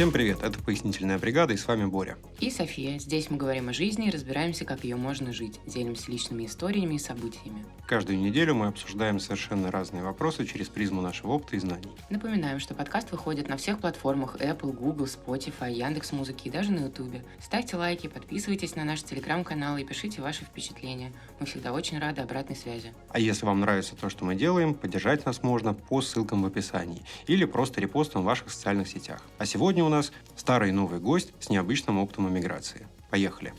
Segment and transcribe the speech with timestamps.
[0.00, 2.16] Всем привет, это «Пояснительная бригада» и с вами Боря.
[2.38, 2.98] И София.
[2.98, 5.60] Здесь мы говорим о жизни и разбираемся, как ее можно жить.
[5.66, 7.66] Делимся личными историями и событиями.
[7.86, 11.90] Каждую неделю мы обсуждаем совершенно разные вопросы через призму нашего опыта и знаний.
[12.08, 17.16] Напоминаем, что подкаст выходит на всех платформах Apple, Google, Spotify, Яндекс.Музыки и даже на YouTube.
[17.38, 21.12] Ставьте лайки, подписывайтесь на наш телеграм-канал и пишите ваши впечатления.
[21.40, 22.94] Мы всегда очень рады обратной связи.
[23.10, 27.02] А если вам нравится то, что мы делаем, поддержать нас можно по ссылкам в описании
[27.26, 29.20] или просто репостом в ваших социальных сетях.
[29.36, 32.86] А сегодня у нас старый и новый гость с необычным опытом эмиграции.
[33.10, 33.52] Поехали!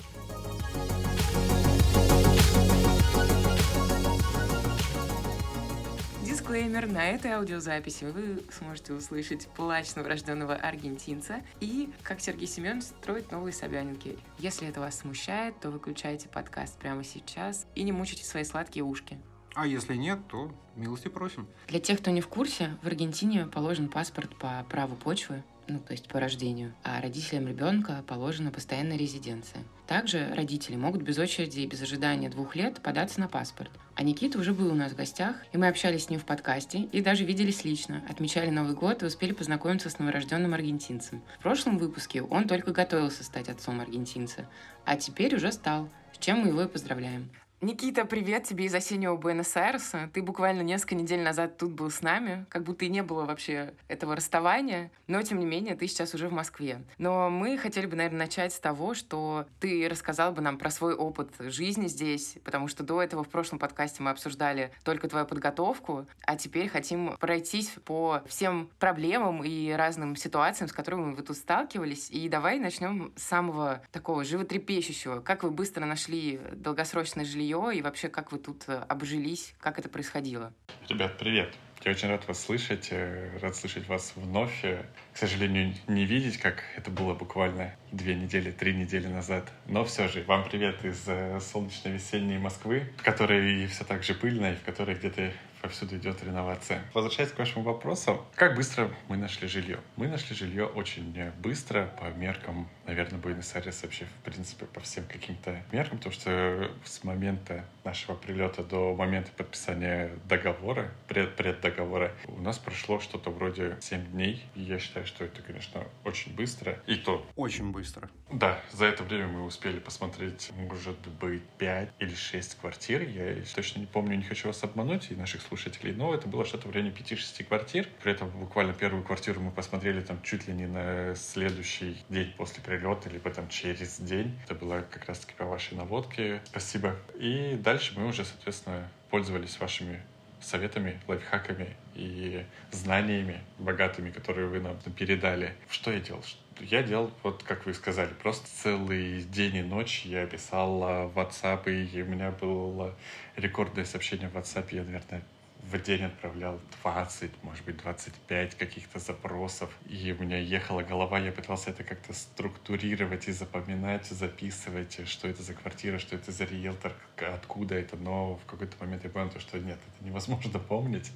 [6.23, 6.87] Дисклеймер.
[6.87, 13.53] На этой аудиозаписи вы сможете услышать плач новорожденного аргентинца и как Сергей Семен строит новые
[13.53, 14.17] Собянинки.
[14.37, 19.17] Если это вас смущает, то выключайте подкаст прямо сейчас и не мучайте свои сладкие ушки.
[19.53, 21.47] А если нет, то милости просим.
[21.67, 25.93] Для тех, кто не в курсе, в Аргентине положен паспорт по праву почвы, ну, то
[25.93, 29.63] есть по рождению, а родителям ребенка положена постоянная резиденция.
[29.87, 33.71] Также родители могут без очереди и без ожидания двух лет податься на паспорт.
[33.95, 36.79] А Никита уже был у нас в гостях, и мы общались с ним в подкасте,
[36.79, 41.21] и даже виделись лично, отмечали Новый год и успели познакомиться с новорожденным аргентинцем.
[41.39, 44.47] В прошлом выпуске он только готовился стать отцом аргентинца,
[44.85, 47.29] а теперь уже стал, с чем мы его и поздравляем.
[47.63, 50.09] Никита, привет тебе из осеннего Буэнос-Айреса.
[50.15, 53.75] Ты буквально несколько недель назад тут был с нами, как будто и не было вообще
[53.87, 56.81] этого расставания, но тем не менее ты сейчас уже в Москве.
[56.97, 60.95] Но мы хотели бы, наверное, начать с того, что ты рассказал бы нам про свой
[60.95, 66.07] опыт жизни здесь, потому что до этого в прошлом подкасте мы обсуждали только твою подготовку,
[66.25, 72.09] а теперь хотим пройтись по всем проблемам и разным ситуациям, с которыми вы тут сталкивались.
[72.09, 75.19] И давай начнем с самого такого животрепещущего.
[75.19, 79.79] Как вы быстро нашли долгосрочное жилье жилье и вообще как вы тут э, обжились, как
[79.79, 80.53] это происходило?
[80.89, 81.53] Ребят, привет!
[81.83, 84.63] Я очень рад вас слышать, э, рад слышать вас вновь.
[84.63, 89.51] Э, к сожалению, не видеть, как это было буквально две недели, три недели назад.
[89.67, 91.03] Но все же, вам привет из
[91.43, 96.23] солнечной весенней Москвы, в которой все так же пыльно и в которой где-то повсюду идет
[96.23, 96.81] реновация.
[96.93, 99.79] Возвращаясь к вашему вопросу, как быстро мы нашли жилье?
[99.95, 105.63] Мы нашли жилье очень быстро по меркам, наверное, Буэнос-Айрес вообще, в принципе, по всем каким-то
[105.71, 112.59] меркам, потому что с момента нашего прилета до момента подписания договора, пред преддоговора, у нас
[112.59, 114.43] прошло что-то вроде 7 дней.
[114.55, 116.79] И я считаю, что это, конечно, очень быстро.
[116.85, 117.25] И то...
[117.37, 118.09] Очень быстро.
[118.29, 123.03] Да, за это время мы успели посмотреть, может быть, 5 или 6 квартир.
[123.03, 126.67] Я точно не помню, не хочу вас обмануть и наших слушателей, но это было что-то
[126.67, 127.87] в районе 5-6 квартир.
[128.03, 132.61] При этом буквально первую квартиру мы посмотрели там чуть ли не на следующий день после
[132.61, 134.37] прилета, либо там через день.
[134.43, 136.41] Это было как раз-таки по вашей наводке.
[136.45, 136.95] Спасибо.
[137.15, 140.01] И дальше мы уже, соответственно, пользовались вашими
[140.41, 145.53] советами, лайфхаками и знаниями богатыми, которые вы нам передали.
[145.69, 146.23] Что я делал?
[146.59, 151.71] Я делал, вот как вы сказали, просто целый день и ночь я писал в WhatsApp,
[151.71, 152.95] и у меня было
[153.35, 155.23] рекордное сообщение в WhatsApp, я, наверное,
[155.71, 159.69] в день отправлял 20, может быть, 25 каких-то запросов.
[159.87, 165.41] И у меня ехала голова, я пытался это как-то структурировать и запоминать, записывать, что это
[165.41, 167.95] за квартира, что это за риэлтор, откуда это.
[167.95, 171.11] Но в какой-то момент я понял, что нет, это невозможно помнить,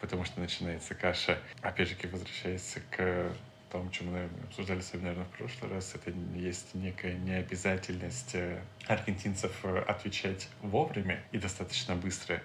[0.00, 1.38] потому что начинается каша.
[1.60, 3.32] Опять же, возвращаясь к
[3.70, 8.60] тому, чем мы обсуждали с вами, наверное, в прошлый раз, это есть некая необязательность э,
[8.86, 12.42] аргентинцев э, отвечать вовремя и достаточно быстро.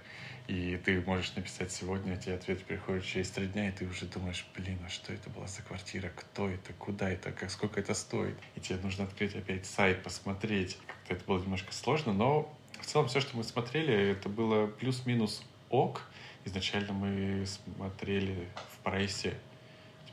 [0.47, 4.45] И ты можешь написать сегодня, тебе ответ приходит через три дня, и ты уже думаешь,
[4.55, 8.37] блин, а что это была за квартира, кто это, куда это, как, сколько это стоит.
[8.55, 10.77] И тебе нужно открыть опять сайт, посмотреть.
[10.85, 15.43] Как-то это было немножко сложно, но в целом все, что мы смотрели, это было плюс-минус
[15.69, 16.03] ок.
[16.45, 19.33] Изначально мы смотрели в прайсе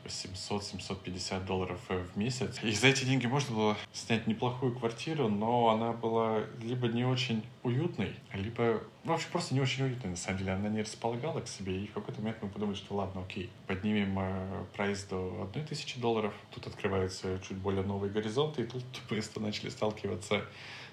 [0.05, 2.59] 700-750 долларов э, в месяц.
[2.63, 7.43] И за эти деньги можно было снять неплохую квартиру, но она была либо не очень
[7.63, 10.51] уютной, либо вообще просто не очень уютной, на самом деле.
[10.53, 14.17] Она не располагала к себе, и в какой-то момент мы подумали, что ладно, окей, поднимем
[14.19, 19.69] э, прайс до 1000 долларов, тут открываются чуть более новые горизонты, и тут быстро начали
[19.69, 20.45] сталкиваться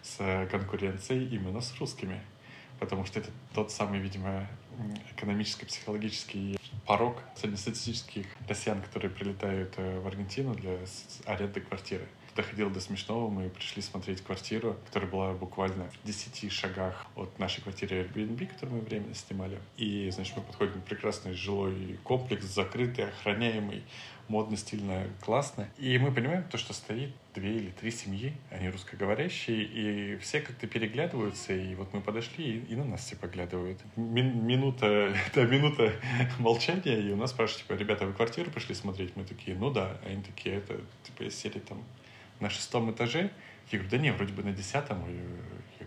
[0.02, 2.22] с конкуренцией именно с русскими
[2.80, 4.48] потому что это тот самый, видимо,
[5.16, 10.78] экономическо-психологический порог среднестатистических россиян, которые прилетают э, в Аргентину для
[11.24, 12.06] аренды квартиры.
[12.34, 13.30] доходило до смешного.
[13.30, 18.78] Мы пришли смотреть квартиру, которая была буквально в 10 шагах от нашей квартиры Airbnb, которую
[18.78, 19.58] мы временно снимали.
[19.76, 23.84] И, значит, мы подходим к прекрасный жилой комплекс, закрытый, охраняемый
[24.30, 25.68] модно, стильно, классно.
[25.76, 30.68] И мы понимаем то, что стоит две или три семьи, они русскоговорящие, и все как-то
[30.68, 33.80] переглядываются, и вот мы подошли, и, и на нас все поглядывают.
[33.96, 35.92] Мин, минута, да, минута
[36.38, 39.16] молчания, и у нас спрашивают, типа, ребята, вы квартиру пришли смотреть?
[39.16, 39.98] Мы такие, ну да.
[40.04, 41.82] А они такие, это, типа, сели там
[42.38, 43.30] на шестом этаже.
[43.72, 45.04] Я говорю, да не, вроде бы на десятом.
[45.08, 45.18] И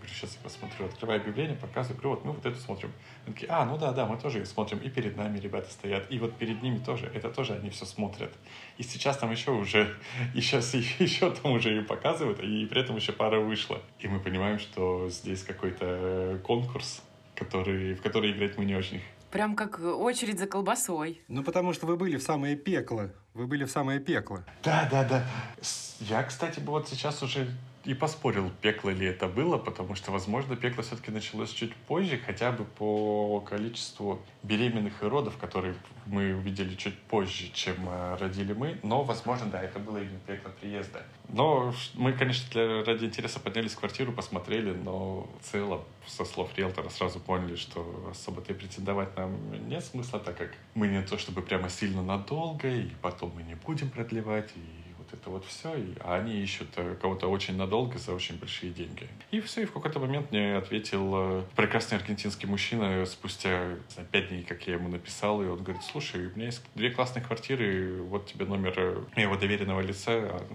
[0.04, 2.92] говорю, сейчас я посмотрю, открываю объявление, показываю, говорю, вот мы вот эту смотрим.
[3.24, 6.06] Они такие, а, ну да, да, мы тоже ее смотрим, и перед нами ребята стоят,
[6.10, 8.32] и вот перед ними тоже, это тоже они все смотрят.
[8.78, 9.94] И сейчас там еще уже,
[10.34, 13.80] и сейчас еще там уже ее показывают, и при этом еще пара вышла.
[13.98, 17.02] И мы понимаем, что здесь какой-то конкурс,
[17.34, 19.00] который, в который играть мы не очень
[19.34, 21.20] Прям как очередь за колбасой.
[21.26, 23.10] Ну, потому что вы были в самое пекло.
[23.34, 24.44] Вы были в самое пекло.
[24.62, 25.26] Да, да, да.
[25.98, 27.48] Я, кстати, вот сейчас уже
[27.84, 32.50] и поспорил, пекло ли это было, потому что, возможно, пекло все-таки началось чуть позже, хотя
[32.52, 35.74] бы по количеству беременных и родов, которые
[36.06, 38.78] мы увидели чуть позже, чем э, родили мы.
[38.82, 41.02] Но, возможно, да, это было именно пекло приезда.
[41.28, 46.50] Но мы, конечно, для, ради интереса поднялись в квартиру, посмотрели, но в целом, со слов
[46.56, 51.18] риэлтора, сразу поняли, что особо-то и претендовать нам нет смысла, так как мы не то
[51.18, 54.83] чтобы прямо сильно надолго, и потом мы не будем продлевать, и
[55.24, 59.08] это вот все, и, а они ищут э, кого-то очень надолго за очень большие деньги.
[59.30, 64.28] И все, и в какой-то момент мне ответил э, прекрасный аргентинский мужчина спустя знаю, пять
[64.28, 68.02] дней, как я ему написал, и он говорит, слушай, у меня есть две классные квартиры,
[68.02, 70.46] вот тебе номер э, моего доверенного лица, а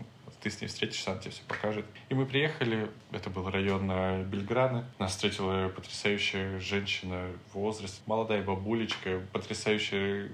[0.41, 1.85] ты с ней встретишься, она тебе все покажет.
[2.09, 3.87] И мы приехали, это был район
[4.29, 4.85] Бельграна.
[4.97, 10.29] Нас встретила потрясающая женщина в возрасте, молодая бабулечка, потрясающая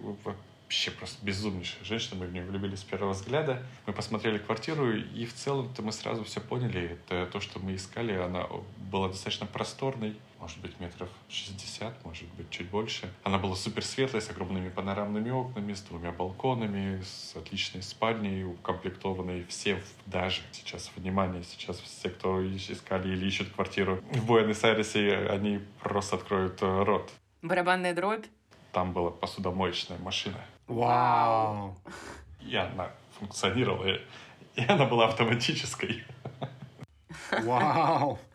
[0.66, 3.64] вообще просто безумнейшая женщина, мы в нее влюбились с первого взгляда.
[3.86, 6.98] Мы посмотрели квартиру, и в целом-то мы сразу все поняли.
[7.08, 8.48] Это то, что мы искали, она
[8.92, 13.12] была достаточно просторной, может быть, метров 60, может быть, чуть больше.
[13.24, 19.46] Она была супер светлой, с огромными панорамными окнами, с двумя балконами, с отличной спальней, укомплектованной
[19.46, 26.16] все, даже сейчас, внимание, сейчас все, кто искали или ищут квартиру в Буэнос-Айресе, они просто
[26.16, 27.12] откроют рот.
[27.44, 28.26] Барабанная дробь?
[28.72, 30.44] Там была посудомоечная машина.
[30.68, 31.76] Вау!
[32.42, 33.98] И она функционировала,
[34.56, 36.04] и она была автоматической.
[37.44, 38.20] Вау!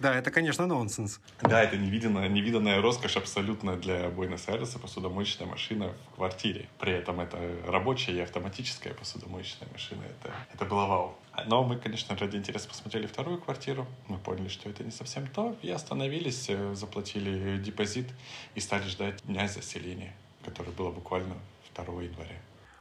[0.00, 1.20] Да, это, конечно, нонсенс.
[1.42, 6.68] Да, это невиданная, невиданная роскошь абсолютно для Буэнос-Айреса посудомоечная машина в квартире.
[6.78, 10.02] При этом это рабочая и автоматическая посудомоечная машина.
[10.04, 11.18] Это, это было вау.
[11.46, 13.86] Но мы, конечно, ради интереса посмотрели вторую квартиру.
[14.06, 15.56] Мы поняли, что это не совсем то.
[15.62, 18.08] И остановились, э, заплатили депозит
[18.54, 20.14] и стали ждать дня заселения,
[20.50, 21.34] которое было буквально
[21.74, 22.36] 2 января.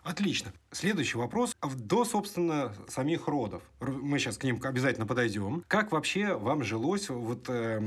[0.07, 0.53] Отлично.
[0.71, 3.61] Следующий вопрос до, собственно, самих родов.
[3.81, 5.65] Мы сейчас к ним обязательно подойдем.
[5.67, 7.81] Как вообще вам жилось вот э,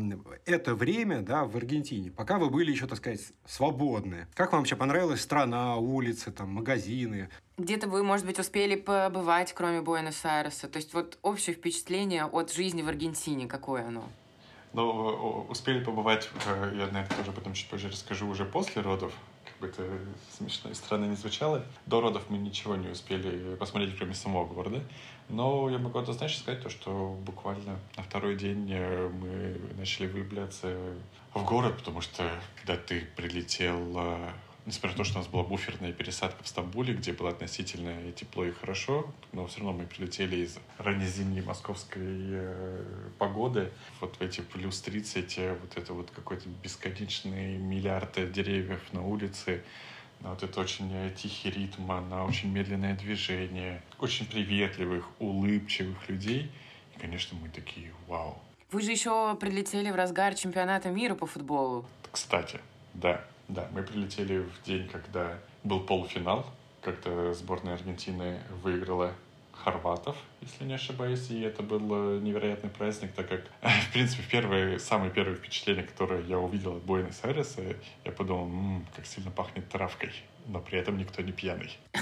[0.45, 4.27] это время да, в Аргентине, пока вы были еще, так сказать, свободны?
[4.35, 7.31] Как вам вообще понравилась страна, улицы, там, магазины?
[7.57, 10.69] Где-то вы, может быть, успели побывать, кроме Буэнос-Айреса?
[10.69, 14.05] То есть вот общее впечатление от жизни в Аргентине, какое оно?
[14.75, 19.15] Ну, успели побывать, э, я на это тоже потом чуть позже расскажу, уже после родов
[19.61, 19.87] бы это
[20.37, 21.65] смешно и странно не звучало.
[21.87, 24.83] До родов мы ничего не успели посмотреть, кроме самого города.
[25.29, 30.75] Но я могу однозначно сказать то, что буквально на второй день э, мы начали влюбляться
[31.35, 34.31] в город, потому что когда ты прилетел э,
[34.71, 38.45] несмотря на то, что у нас была буферная пересадка в Стамбуле, где было относительно тепло
[38.45, 42.85] и хорошо, но все равно мы прилетели из раннезимней московской э,
[43.19, 43.73] погоды.
[44.01, 49.65] Вот в эти плюс 30, э, вот это вот какой-то бесконечный миллиард деревьев на улице,
[50.21, 56.49] на вот это очень э, тихий ритм, на очень медленное движение, очень приветливых, улыбчивых людей.
[56.95, 58.39] И, конечно, мы такие, вау.
[58.71, 61.85] Вы же еще прилетели в разгар чемпионата мира по футболу.
[62.13, 62.61] Кстати,
[62.95, 63.25] да.
[63.51, 66.47] Да, мы прилетели в день, когда был полуфинал,
[66.83, 69.13] когда сборная Аргентины выиграла
[69.53, 73.43] хорватов, если не ошибаюсь, и это был э, невероятный праздник, так как,
[73.89, 79.05] в принципе, первое, самое первое впечатление, которое я увидел от Буэнос-Айреса, я подумал, м-м, как
[79.05, 80.13] сильно пахнет травкой,
[80.47, 81.77] но при этом никто не пьяный.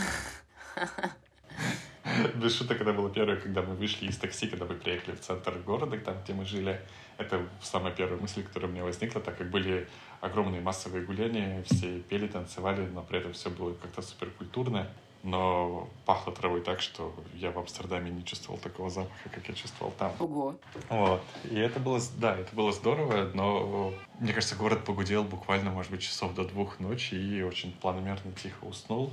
[2.35, 5.55] Без шуток, это было первое, когда мы вышли из такси, когда мы приехали в центр
[5.61, 6.81] города, там, где мы жили.
[7.17, 9.89] Это самая первая мысль, которая у меня возникла, так как были
[10.21, 14.89] огромные массовые гуляния, все пели, танцевали, но при этом все было как-то суперкультурно.
[15.25, 19.93] Но пахло травой так, что я в Амстердаме не чувствовал такого запаха, как я чувствовал
[19.99, 20.13] там.
[20.21, 20.57] Ого.
[20.89, 21.23] Вот.
[21.51, 26.03] И это было, да, это было здорово, но мне кажется, город погудел буквально, может быть,
[26.03, 29.13] часов до двух ночи и очень планомерно тихо уснул.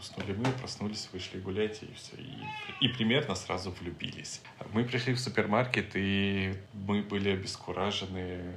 [0.00, 2.16] уснули мы, проснулись, вышли гулять, и все.
[2.16, 4.42] И, и примерно сразу влюбились.
[4.72, 8.56] Мы пришли в супермаркет, и мы были обескуражены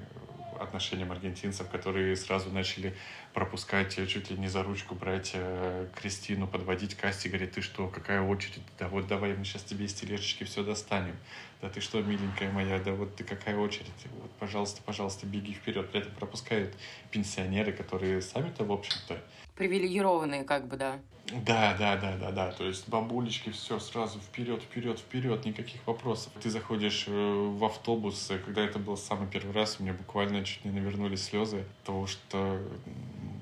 [0.59, 2.95] отношением аргентинцев, которые сразу начали
[3.33, 7.87] пропускать чуть ли не за ручку брать э, Кристину, подводить к кассе, говорит, ты что,
[7.87, 8.61] какая очередь?
[8.77, 11.15] Да вот давай мы сейчас тебе из тележечки все достанем.
[11.61, 13.87] Да ты что, миленькая моя, да вот ты какая очередь?
[14.21, 15.89] Вот, пожалуйста, пожалуйста, беги вперед.
[15.91, 16.75] При этом пропускают
[17.11, 19.21] пенсионеры, которые сами-то, в общем-то...
[19.59, 21.01] Привилегированные, как бы, да.
[21.45, 22.51] Да, да, да, да, да.
[22.53, 26.31] То есть бабулечки, все сразу вперед, вперед, вперед, никаких вопросов.
[26.41, 30.63] Ты заходишь э, в автобус, когда это был самый первый раз, у меня буквально чуть
[30.63, 32.57] не навернулись слезы, того, что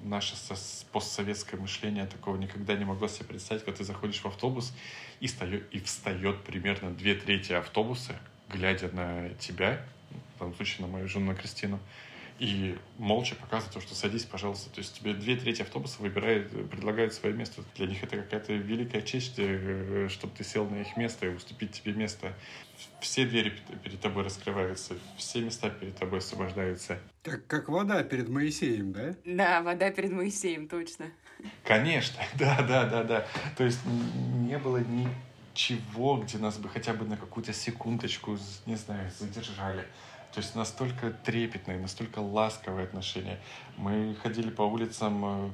[0.03, 0.33] наше
[0.91, 4.73] постсоветское мышление такого никогда не могло себе представить, когда ты заходишь в автобус
[5.19, 8.19] и, встает, и встает примерно две трети автобуса,
[8.49, 9.85] глядя на тебя,
[10.35, 11.79] в данном случае на мою жену, на Кристину,
[12.39, 14.69] и молча показывают, что садись, пожалуйста.
[14.69, 17.63] То есть тебе две трети автобуса выбирают, предлагают свое место.
[17.75, 21.71] Для них это какая-то великая честь, э, чтобы ты сел на их место и уступить
[21.71, 22.33] тебе место.
[23.01, 23.53] Все двери
[23.83, 26.99] перед тобой раскрываются, все места перед тобой освобождаются.
[27.23, 29.15] Как, как вода перед Моисеем, да?
[29.25, 31.07] Да, вода перед Моисеем, точно.
[31.63, 33.27] Конечно, да, да, да, да.
[33.57, 39.09] То есть не было ничего, где нас бы хотя бы на какую-то секундочку, не знаю,
[39.19, 39.85] задержали.
[40.33, 43.39] То есть настолько трепетные, настолько ласковые отношения.
[43.77, 45.49] Мы ходили по улицам, э,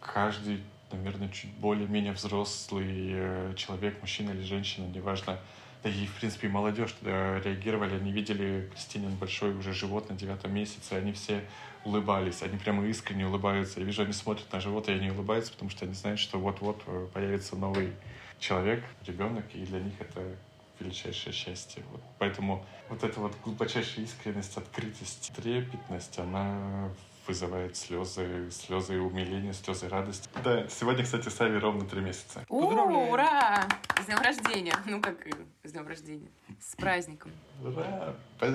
[0.00, 5.38] каждый, наверное, чуть более-менее взрослый э, человек, мужчина или женщина, неважно,
[5.82, 10.52] да и, в принципе, молодежь тогда реагировали, они видели Кристинин большой уже живот на девятом
[10.52, 11.44] месяце, они все
[11.84, 13.80] улыбались, они прямо искренне улыбаются.
[13.80, 16.82] Я вижу, они смотрят на живот, и они улыбаются, потому что они знают, что вот-вот
[16.86, 17.92] э, появится новый
[18.40, 20.36] человек, ребенок, и для них это
[20.80, 21.82] величайшее счастье.
[21.90, 22.00] Вот.
[22.18, 26.90] Поэтому вот эта вот глубочайшая искренность, открытость, трепетность, она
[27.28, 30.28] вызывает слезы, слезы умиления, слезы радости.
[30.42, 32.44] Да, сегодня, кстати, Сави ровно три месяца.
[32.48, 33.68] О, ура!
[34.02, 34.74] С днем рождения!
[34.86, 35.26] Ну, как
[35.62, 36.30] с днем рождения.
[36.58, 37.30] С праздником.
[37.62, 38.14] Ура!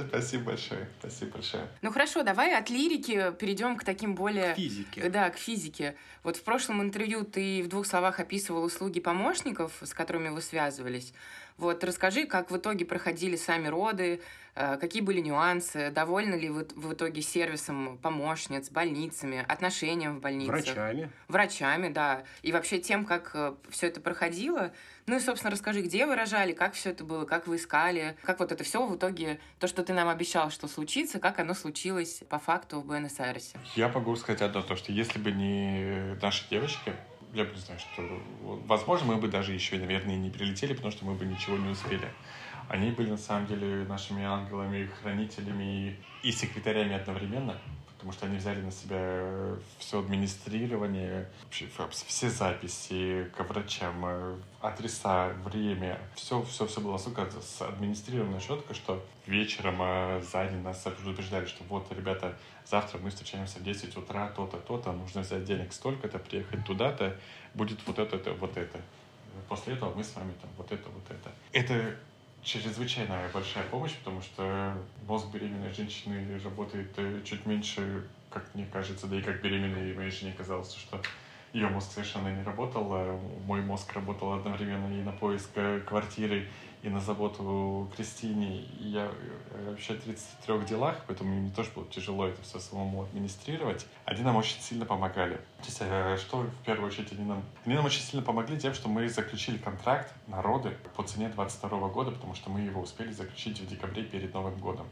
[0.09, 0.89] Спасибо большое.
[0.99, 1.67] Спасибо большое.
[1.83, 4.53] Ну хорошо, давай от лирики перейдем к таким более...
[4.53, 5.09] К физике.
[5.09, 5.95] Да, к физике.
[6.23, 11.13] Вот в прошлом интервью ты в двух словах описывал услуги помощников, с которыми вы связывались.
[11.57, 14.21] Вот расскажи, как в итоге проходили сами роды,
[14.55, 20.51] э, какие были нюансы, довольны ли вы в итоге сервисом помощниц, больницами, отношением в больнице?
[20.51, 21.11] Врачами.
[21.27, 22.23] Врачами, да.
[22.41, 24.73] И вообще тем, как э, все это проходило.
[25.05, 28.39] Ну и, собственно, расскажи, где вы рожали, как все это было, как вы искали, как
[28.39, 32.23] вот это все в итоге, то, что ты нам обещал, что случится, как оно случилось
[32.29, 33.57] по факту в Буэнос-Айресе.
[33.75, 36.93] Я могу сказать одно, то, что если бы не наши девочки,
[37.33, 38.21] я бы не знаю, что,
[38.65, 42.07] возможно, мы бы даже еще, наверное, не прилетели, потому что мы бы ничего не успели.
[42.69, 47.57] Они были, на самом деле, нашими ангелами, хранителями и секретарями одновременно
[48.03, 55.97] потому что они взяли на себя все администрирование, все записи к врачам, э, адреса, время.
[56.13, 57.29] Все, все, все было настолько
[57.61, 63.59] администрировано четко, что вечером э, за день нас предупреждали, что вот, ребята, завтра мы встречаемся
[63.59, 67.17] в 10 утра, то-то, то-то, нужно взять денег столько-то, приехать туда-то,
[67.53, 68.81] будет вот это, это, вот это.
[69.47, 71.31] После этого мы с вами там вот это, вот это.
[71.53, 71.95] Это
[72.43, 79.07] чрезвычайно большая помощь, потому что мозг беременной женщины работает э, чуть меньше, как мне кажется,
[79.07, 81.01] да и как беременной моей жене казалось, что
[81.53, 86.47] ее мозг совершенно не работал, а мой мозг работал одновременно и на поиск э, квартиры,
[86.83, 88.61] и на заботу Кристине.
[88.79, 89.09] И я
[89.65, 93.87] вообще в 33 делах, поэтому мне тоже было тяжело это все самому администрировать.
[94.05, 95.35] Они нам очень сильно помогали.
[95.35, 97.43] То есть, э, что в первую очередь они нам...
[97.65, 101.87] Они нам очень сильно помогли тем, что мы заключили контракт на роды по цене 22
[101.87, 104.87] года, потому что мы его успели заключить в декабре перед Новым годом.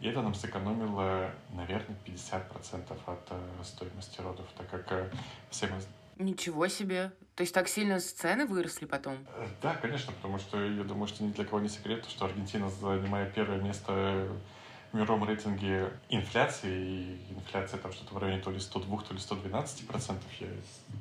[0.00, 5.10] И это нам сэкономило, наверное, 50% от э, стоимости родов, так как э,
[5.50, 5.76] все мы
[6.18, 7.12] Ничего себе.
[7.36, 9.18] То есть так сильно цены выросли потом?
[9.60, 13.30] Да, конечно, потому что я думаю, что ни для кого не секрет, что Аргентина, занимая
[13.30, 14.26] первое место
[14.90, 19.20] в мировом рейтинге инфляции, и инфляция там что-то в районе то ли 102, то ли
[19.20, 20.48] 112 процентов, я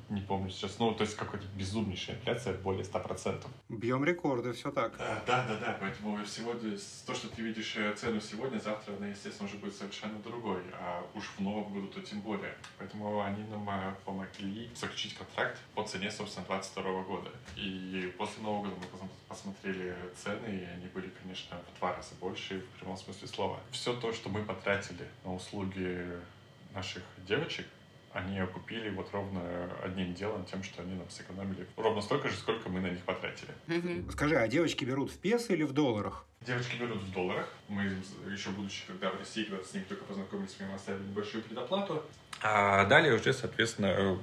[0.09, 0.79] не помню сейчас.
[0.79, 3.51] Ну, то есть какая-то безумнейшая инфляция, более 100 процентов.
[3.69, 4.97] Бьем рекорды, все так.
[4.97, 9.07] Да, да, да, да, поэтому сегодня, то, что ты видишь э, цену сегодня, завтра она,
[9.07, 12.55] естественно, уже будет совершенно другой, а уж в новом году то тем более.
[12.77, 17.31] Поэтому они нам э, помогли заключить контракт по цене, собственно, 22 года.
[17.55, 22.59] И после Нового года мы посмотрели цены, и они были, конечно, в два раза больше,
[22.59, 26.07] в прямом смысле слова все то, что мы потратили на услуги
[26.73, 27.65] наших девочек,
[28.15, 29.41] они окупили вот ровно
[29.84, 33.51] одним делом, тем, что они нам сэкономили ровно столько же, сколько мы на них потратили.
[34.10, 36.25] Скажи, а девочки берут в песо или в долларах?
[36.39, 37.50] Девочки берут в долларах.
[37.67, 37.98] Мы
[38.31, 42.03] еще будучи, когда в России, когда с ними только познакомились, мы им оставили небольшую предоплату.
[42.41, 44.17] А далее уже, соответственно,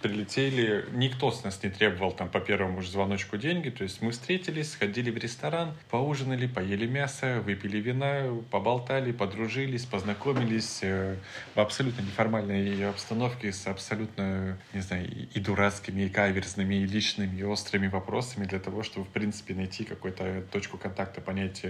[0.00, 4.10] прилетели, никто с нас не требовал там по первому же звоночку деньги, то есть мы
[4.10, 11.16] встретились, сходили в ресторан, поужинали, поели мясо, выпили вина, поболтали, подружились, познакомились э,
[11.54, 17.42] в абсолютно неформальной обстановке с абсолютно, не знаю, и дурацкими, и каверзными, и личными, и
[17.42, 21.64] острыми вопросами для того, чтобы, в принципе, найти какую-то точку контакта, понять,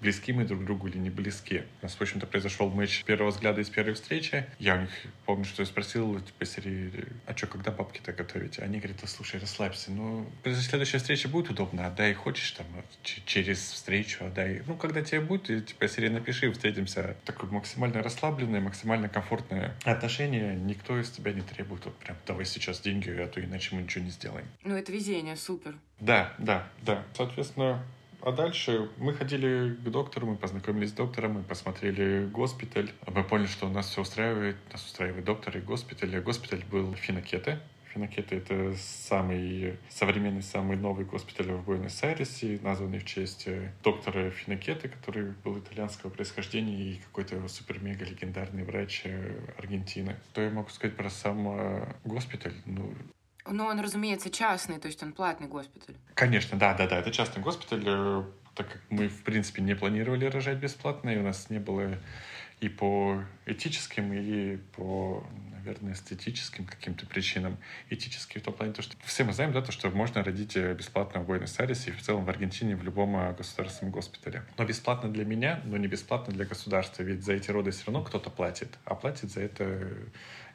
[0.00, 1.62] близки мы друг другу или не близки.
[1.80, 4.46] У нас, в общем-то, произошел матч первого взгляда из первой встречи.
[4.58, 4.90] Я у них
[5.24, 8.62] помню, что я спросил, типа, серии, а что, когда бабки-то готовите?
[8.62, 12.66] Они говорят, да слушай, расслабься, ну, следующая встреча будет удобно, отдай, хочешь там
[13.02, 14.62] через встречу, отдай.
[14.66, 17.16] Ну, когда тебе будет, типа, серии напиши, встретимся.
[17.24, 20.54] Такое максимально расслабленное, максимально комфортное отношение.
[20.56, 24.04] Никто из тебя не требует, вот прям, давай сейчас деньги, а то иначе мы ничего
[24.04, 24.46] не сделаем.
[24.64, 25.74] Ну, это везение, супер.
[26.00, 27.04] Да, да, да.
[27.14, 27.82] Соответственно,
[28.22, 32.90] а дальше мы ходили к доктору, мы познакомились с доктором, мы посмотрели госпиталь.
[33.06, 36.20] Мы поняли, что нас все устраивает, нас устраивает доктор и госпиталь.
[36.20, 37.58] Госпиталь был Финокеты.
[37.96, 44.88] Финокеты— это самый современный, самый новый госпиталь в Буэнос-Айресе, названный в честь э, доктора Финокеты,
[44.88, 50.16] который был итальянского происхождения и какой-то супер-мега легендарный врач э, Аргентины.
[50.32, 52.54] Что я могу сказать про сам э, госпиталь?
[52.66, 52.92] Ну,
[53.48, 55.94] но он, разумеется, частный, то есть он платный госпиталь.
[56.14, 58.24] Конечно, да, да, да, это частный госпиталь, э,
[58.54, 61.98] так как мы, в принципе, не планировали рожать бесплатно, и у нас не было
[62.60, 65.26] и по этическим, и по,
[65.58, 67.58] наверное, эстетическим каким-то причинам.
[67.90, 70.72] Этические в том плане, то, что все мы знаем, да, то, что можно родить э,
[70.72, 74.42] бесплатно в Буэнос-Айресе и в целом в Аргентине в любом э, государственном госпитале.
[74.56, 78.02] Но бесплатно для меня, но не бесплатно для государства, ведь за эти роды все равно
[78.02, 79.92] кто-то платит, а платит за это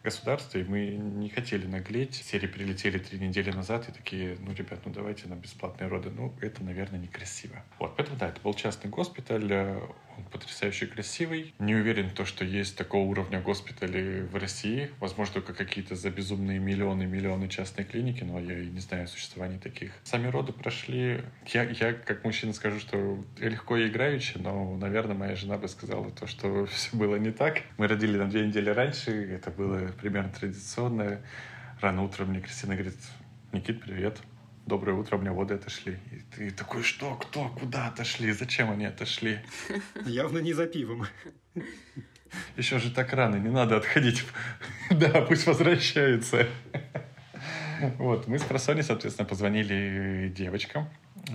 [0.04, 2.16] государства, и мы не хотели наглеть.
[2.16, 6.10] Серии прилетели три недели назад и такие, ну, ребят, ну давайте на бесплатные роды.
[6.10, 7.64] Ну, это, наверное, некрасиво.
[7.80, 9.80] Вот, поэтому, да, это был частный госпиталь, э,
[10.18, 11.54] он потрясающе красивый.
[11.60, 14.90] Не уверен, то, что есть такого уровня госпиталей в России.
[15.00, 19.08] Возможно, только какие-то за безумные миллионы, миллионы частной клиники, но я и не знаю о
[19.08, 19.92] существовании таких.
[20.04, 21.24] Сами роды прошли...
[21.48, 26.12] Я, я как мужчина скажу, что легко и играючи, но, наверное, моя жена бы сказала
[26.12, 27.62] то, что все было не так.
[27.78, 31.22] Мы родили на две недели раньше, это было примерно традиционно.
[31.80, 32.98] Рано утром мне Кристина говорит,
[33.52, 34.22] Никит, привет
[34.72, 35.98] доброе утро, у меня воды отошли.
[36.14, 39.40] И ты такой, что, кто, куда отошли, зачем они отошли?
[40.06, 41.08] Явно не за пивом.
[42.56, 44.24] Еще же так рано, не надо отходить.
[44.90, 46.48] Да, пусть возвращаются.
[47.98, 50.88] Вот, мы с просони, соответственно, позвонили девочкам,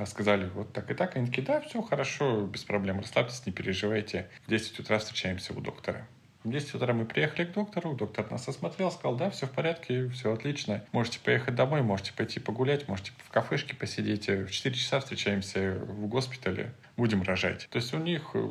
[0.07, 1.17] сказали вот так и так.
[1.17, 4.31] Они такие, да, все хорошо, без проблем, расслабьтесь, не переживайте.
[4.47, 6.07] В 10 утра встречаемся у доктора.
[6.47, 10.09] В 10 утра мы приехали к доктору, доктор нас осмотрел, сказал, да, все в порядке,
[10.11, 10.85] все отлично.
[10.93, 14.29] Можете поехать домой, можете пойти погулять, можете в кафешке посидеть.
[14.29, 17.67] В 4 часа встречаемся в госпитале, будем рожать.
[17.69, 18.49] То есть у них э,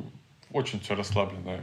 [0.51, 1.57] очень все расслаблено.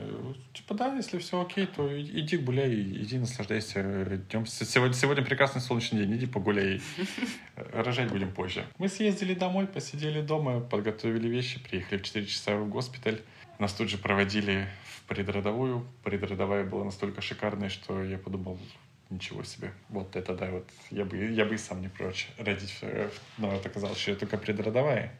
[0.54, 3.82] Типа, да, если все окей, то иди гуляй, иди наслаждайся
[4.30, 4.46] днем.
[4.46, 6.80] Сегодня, сегодня прекрасный солнечный день, иди погуляй.
[7.56, 8.64] Рожать будем позже.
[8.78, 13.20] Мы съездили домой, посидели дома, подготовили вещи, приехали в 4 часа в госпиталь.
[13.58, 14.66] Нас тут же проводили
[15.12, 15.86] предродовую.
[16.02, 18.58] Предродовая была настолько шикарная, что я подумал,
[19.10, 19.72] ничего себе.
[19.90, 22.80] Вот это да, вот я бы, я бы и сам не прочь родить,
[23.36, 25.12] но вот оказалось, что я только предродовая.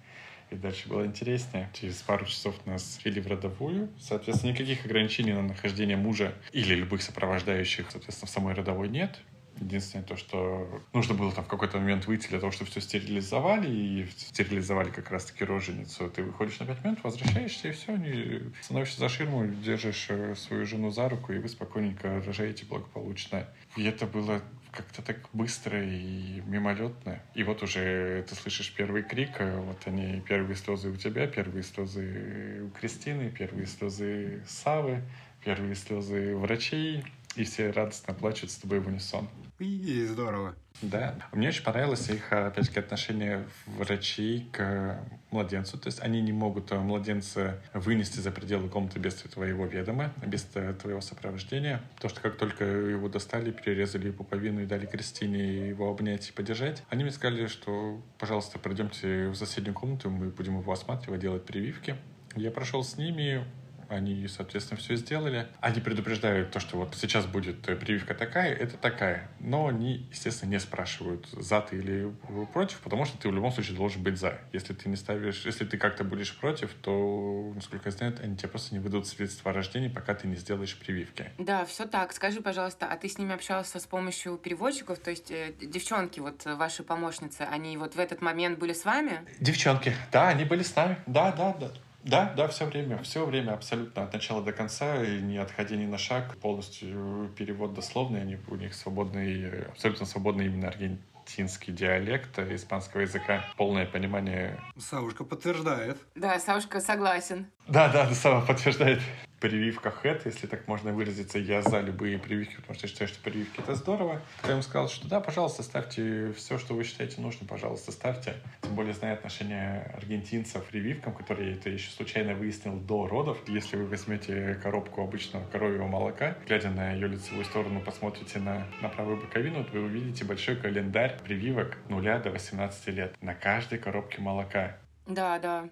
[0.51, 1.71] И дальше было интереснее.
[1.73, 3.89] Через пару часов нас ввели в родовую.
[3.99, 9.19] Соответственно, никаких ограничений на нахождение мужа или любых сопровождающих, соответственно, в самой родовой нет.
[9.61, 13.69] Единственное то, что нужно было там в какой-то момент выйти для того, чтобы все стерилизовали,
[13.69, 16.11] и стерилизовали как раз-таки роженицу.
[16.11, 20.67] Ты выходишь на пять минут, возвращаешься, и все, не становишься за ширму, держишь э, свою
[20.67, 23.47] жену за руку, и вы спокойненько рожаете благополучно.
[23.77, 27.21] И это было как-то так быстро и мимолетно.
[27.35, 31.63] И вот уже ты слышишь первый крик, а вот они, первые слезы у тебя, первые
[31.63, 35.03] слезы у Кристины, первые слезы Савы,
[35.45, 37.05] первые слезы врачей,
[37.37, 39.29] и все радостно плачут с тобой в унисон.
[39.59, 40.57] И здорово.
[40.81, 41.15] Да.
[41.33, 45.79] Мне очень понравилось их, опять-таки, отношение врачей к младенцу.
[45.79, 51.01] То есть они не могут младенца вынести за пределы комнаты без твоего ведома, без твоего
[51.01, 51.81] сопровождения.
[52.01, 56.83] То, что как только его достали, перерезали пуповину и дали Кристине его обнять и поддержать,
[56.89, 61.97] они мне сказали, что, пожалуйста, пройдемте в соседнюю комнату, мы будем его осматривать, делать прививки.
[62.35, 63.45] Я прошел с ними,
[63.95, 65.47] они, соответственно, все сделали.
[65.61, 69.29] Они предупреждают то, что вот сейчас будет э, прививка такая, это такая.
[69.41, 72.13] Но они, естественно, не спрашивают, за ты или
[72.53, 74.39] против, потому что ты в любом случае должен быть за.
[74.53, 78.49] Если ты не ставишь, если ты как-то будешь против, то, насколько я знаю, они тебе
[78.49, 81.31] просто не выдадут свидетельство о рождении, пока ты не сделаешь прививки.
[81.39, 82.13] Да, все так.
[82.13, 84.99] Скажи, пожалуйста, а ты с ними общался с помощью переводчиков?
[84.99, 89.21] То есть э, девчонки, вот ваши помощницы, они вот в этот момент были с вами?
[89.41, 90.97] Девчонки, да, они были с нами.
[91.07, 91.71] Да, да, да.
[92.05, 95.87] Да, да, все время, все время абсолютно от начала до конца, и не отходя ни
[95.87, 103.03] на шаг, полностью перевод дословный, они, у них свободный, абсолютно свободный именно аргентинский диалект испанского
[103.03, 104.61] языка, полное понимание.
[104.79, 105.97] Савушка подтверждает.
[106.17, 107.47] Да, Савушка согласен.
[107.69, 109.01] Да, да, Сава подтверждает
[109.43, 111.39] прививка хэт, если так можно выразиться.
[111.39, 114.21] Я за любые прививки, потому что я считаю, что прививки это здорово.
[114.45, 118.35] Я ему сказал, что да, пожалуйста, ставьте все, что вы считаете нужным, пожалуйста, ставьте.
[118.63, 123.37] Тем более, зная отношение аргентинцев к прививкам, которые это еще случайно выяснил до родов.
[123.49, 128.89] Если вы возьмете коробку обычного коровьего молока, глядя на ее лицевую сторону, посмотрите на, на
[128.89, 134.21] правую боковину, то вы увидите большой календарь прививок 0 до 18 лет на каждой коробке
[134.21, 134.77] молока.
[135.09, 135.69] Да, да.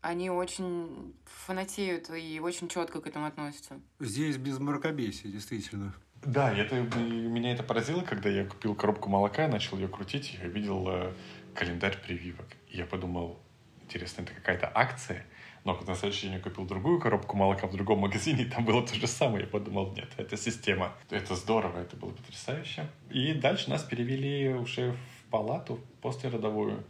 [0.00, 3.80] Они очень фанатеют и очень четко к этому относятся.
[3.98, 5.94] Здесь без мракобесия, действительно.
[6.24, 10.88] Да, это, меня это поразило, когда я купил коробку молока, начал ее крутить, я видел
[10.88, 11.12] э,
[11.54, 12.46] календарь прививок.
[12.68, 13.38] И я подумал,
[13.82, 15.24] интересно, это какая-то акция?
[15.64, 18.86] Но на следующий день я купил другую коробку молока в другом магазине, и там было
[18.86, 19.44] то же самое.
[19.44, 20.94] Я подумал, нет, это система.
[21.10, 22.88] Это здорово, это было потрясающе.
[23.10, 26.84] И дальше нас перевели уже в палату послеродовую.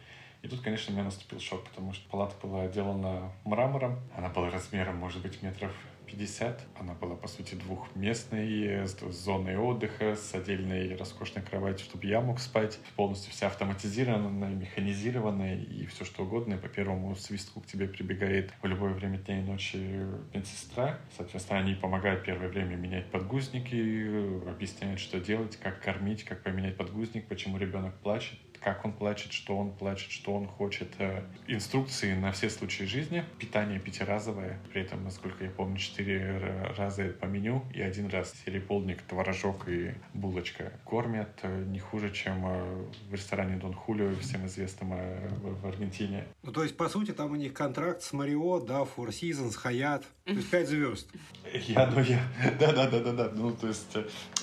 [0.49, 4.01] Тут, конечно, у меня наступил шок, потому что палата была отделана мрамором.
[4.17, 5.73] Она была размером, может быть, метров
[6.07, 6.67] 50.
[6.81, 12.41] Она была, по сути, двухместной, с зоной отдыха, с отдельной роскошной кроватью, чтобы я мог
[12.41, 12.79] спать.
[12.97, 16.55] Полностью вся автоматизированная, механизированная и все что угодно.
[16.55, 19.77] И по первому свистку к тебе прибегает в любое время дня и ночи
[20.33, 20.99] медсестра.
[21.17, 27.29] Соответственно, они помогают первое время менять подгузники, объясняют, что делать, как кормить, как поменять подгузник,
[27.29, 30.88] почему ребенок плачет как он плачет, что он плачет, что он хочет.
[30.99, 33.25] Э, инструкции на все случаи жизни.
[33.38, 34.59] Питание пятиразовое.
[34.73, 39.94] При этом, насколько я помню, четыре раза по меню и один раз сереполник, творожок и
[40.14, 40.73] булочка.
[40.85, 46.27] Кормят э, не хуже, чем э, в ресторане Дон Хулио, всем известном в Аргентине.
[46.42, 50.05] Ну, то есть, по сути, там у них контракт с Марио, да, Four Seasons, Хаят.
[50.25, 51.09] То есть, пять звезд.
[51.53, 52.21] Я, ну, я,
[52.61, 53.31] да, да, да, да, да.
[53.35, 53.97] Ну, то есть,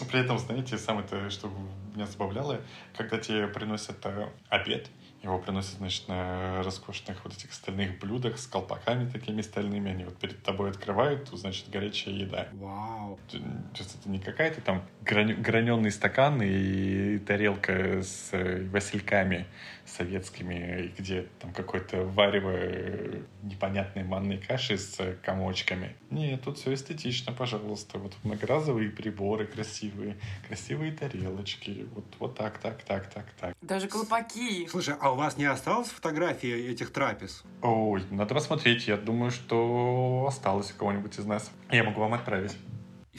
[0.10, 1.52] при этом, знаете, самое то, что
[1.96, 2.62] меня забавляло,
[2.96, 4.90] когда тебе приносят э, обед,
[5.26, 9.92] его приносят, значит, на роскошных вот этих стальных блюдах с колпаками такими стальными.
[9.92, 12.48] Они вот перед тобой открывают, значит, горячая еда.
[12.54, 13.20] Вау.
[13.30, 13.38] То
[13.78, 19.46] есть это не какая-то там граненый стакан и тарелка с э, васильками
[19.86, 25.96] советскими, где там какое-то варево э, непонятной манной каши с комочками.
[26.10, 27.98] Нет, тут все эстетично, пожалуйста.
[28.00, 31.88] Вот многоразовые приборы красивые, красивые тарелочки.
[31.94, 33.56] Вот, вот так, так, так, так, так.
[33.62, 34.68] Даже колпаки.
[34.68, 37.44] Слушай, а у вас не осталось фотографии этих трапез?
[37.62, 38.86] Ой, надо посмотреть.
[38.88, 41.52] Я думаю, что осталось у кого-нибудь из нас.
[41.72, 42.58] Я могу вам отправить.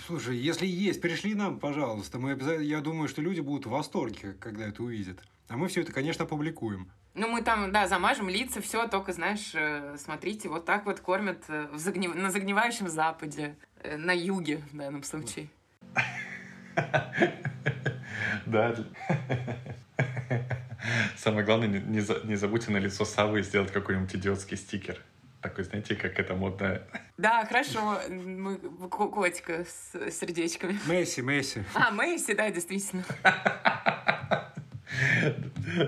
[0.07, 2.19] Слушай, если есть, пришли нам, пожалуйста.
[2.19, 5.21] Мы обязательно, я думаю, что люди будут в восторге, когда это увидят.
[5.49, 6.93] А мы все это, конечно, опубликуем.
[7.15, 11.45] Ну, мы там, да, замажем лица, все, только, знаешь, э, смотрите, вот так вот кормят
[11.49, 12.15] э, в загнив...
[12.15, 15.49] на загнивающем Западе, э, на юге в данном случае.
[18.45, 18.77] Да.
[21.17, 25.03] Самое главное, не забудьте на лицо Савы сделать какой-нибудь идиотский стикер.
[25.43, 26.83] Такой, знаете, как это модно.
[27.19, 28.01] Да, хорошо.
[28.09, 30.79] Мы котика с сердечками.
[30.89, 31.63] Месси, Месси.
[31.75, 33.05] А, Месси, да, действительно.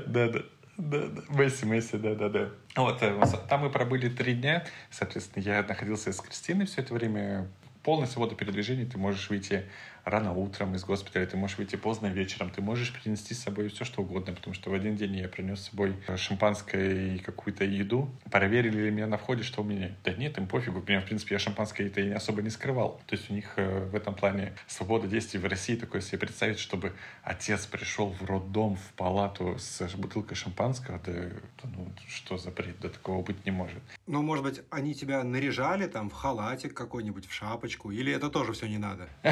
[0.07, 0.40] Да, да.
[0.77, 1.23] Да, да.
[1.31, 2.51] Месси, Месси, да, да, да.
[2.77, 4.64] Вот, э, там мы пробыли три дня.
[4.90, 7.49] Соответственно, я находился с Кристиной все это время.
[7.83, 8.87] Полная свобода передвижений.
[8.87, 9.64] Ты можешь выйти
[10.09, 13.85] рано утром из госпиталя, ты можешь выйти поздно вечером, ты можешь принести с собой все,
[13.85, 18.11] что угодно, потому что в один день я принес с собой шампанское и какую-то еду.
[18.31, 19.94] Проверили ли меня на входе, что у меня?
[20.05, 20.83] Да нет, им пофигу.
[20.87, 23.01] Меня, в принципе, я шампанское это и особо не скрывал.
[23.07, 26.59] То есть у них э, в этом плане свобода действий в России такое себе представить,
[26.59, 26.92] чтобы
[27.23, 31.12] отец пришел в роддом, в палату с бутылкой шампанского, да,
[31.64, 33.83] ну что за бред, да такого быть не может.
[34.07, 38.53] Ну, может быть, они тебя наряжали там в халатик какой-нибудь, в шапочку, или это тоже
[38.53, 39.09] все не надо?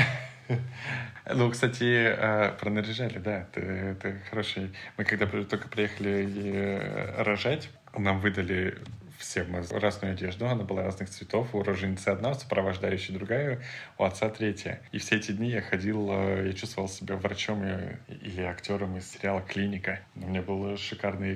[1.35, 4.73] Ну, кстати, э, пронаряжали, да, это, хороший.
[4.97, 8.79] Мы когда только приехали э, рожать, нам выдали
[9.19, 13.63] всем разную одежду, она была разных цветов, у роженицы одна, сопровождающая другая,
[13.99, 14.81] у отца третья.
[14.93, 17.65] И все эти дни я ходил, э, я чувствовал себя врачом
[18.09, 20.01] или актером из сериала «Клиника».
[20.15, 21.33] У меня был шикарный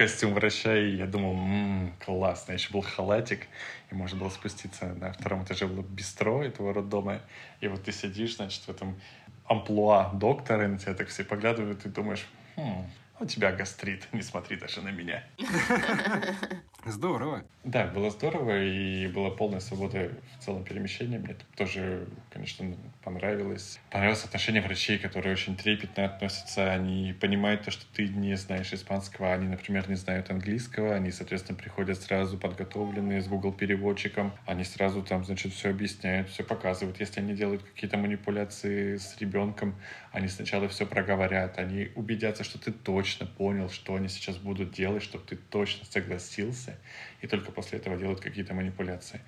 [0.00, 2.52] костюм врача, и я думал, ммм, классно.
[2.52, 3.48] Еще был халатик,
[3.90, 7.20] и можно было спуститься на втором этаже было бистро этого роддома.
[7.60, 8.98] И вот ты сидишь, значит, в этом
[9.44, 12.86] амплуа доктора, и на тебя так все поглядывают, и думаешь, хм,
[13.20, 15.22] у тебя гастрит, не смотри даже на меня.
[16.86, 17.44] Здорово.
[17.62, 21.18] Да, было здорово, и была полная свобода в целом перемещения.
[21.18, 23.80] Мне тоже, конечно, понравилось.
[23.90, 26.72] Понравилось отношение врачей, которые очень трепетно относятся.
[26.72, 29.32] Они понимают то, что ты не знаешь испанского.
[29.32, 30.94] Они, например, не знают английского.
[30.94, 34.32] Они, соответственно, приходят сразу подготовленные с Google переводчиком.
[34.46, 37.00] Они сразу там, значит, все объясняют, все показывают.
[37.00, 39.74] Если они делают какие-то манипуляции с ребенком,
[40.12, 41.58] они сначала все проговорят.
[41.58, 46.76] Они убедятся, что ты точно понял, что они сейчас будут делать, чтобы ты точно согласился
[47.22, 49.20] и только после этого делают какие-то манипуляции.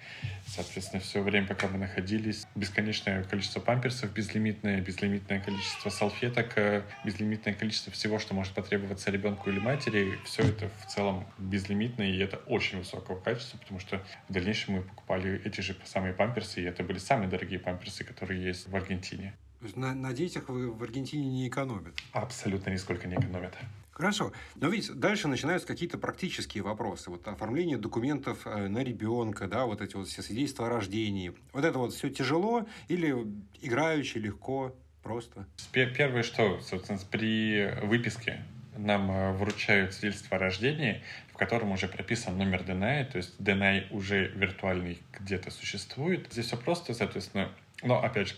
[0.46, 7.54] Соответственно, все время, пока мы находились, бесконечное количество памперсов, безлимитное, безлимитное количество салфеток, э, безлимитное
[7.54, 12.36] количество всего, что может потребоваться ребенку или матери, все это в целом безлимитно, и это
[12.46, 16.82] очень высокого качества, потому что в дальнейшем мы покупали эти же самые памперсы, и это
[16.82, 19.34] были самые дорогие памперсы, которые есть в Аргентине.
[19.76, 21.94] На, на детях вы в Аргентине не экономят?
[22.12, 23.56] Абсолютно нисколько не экономят.
[23.92, 24.32] Хорошо.
[24.56, 27.10] Но ведь дальше начинаются какие-то практические вопросы.
[27.10, 31.34] Вот оформление документов э, на ребенка, да, вот эти вот все свидетельства о рождении.
[31.52, 33.14] Вот это вот все тяжело или
[33.60, 35.46] играючи, легко, просто?
[35.72, 38.42] Первое, что, собственно, при выписке
[38.76, 41.02] нам э, вручают свидетельство о рождении,
[41.32, 46.28] в котором уже прописан номер DNI, то есть DNI уже виртуальный где-то существует.
[46.32, 47.50] Здесь все просто, соответственно,
[47.82, 48.34] но, опять же,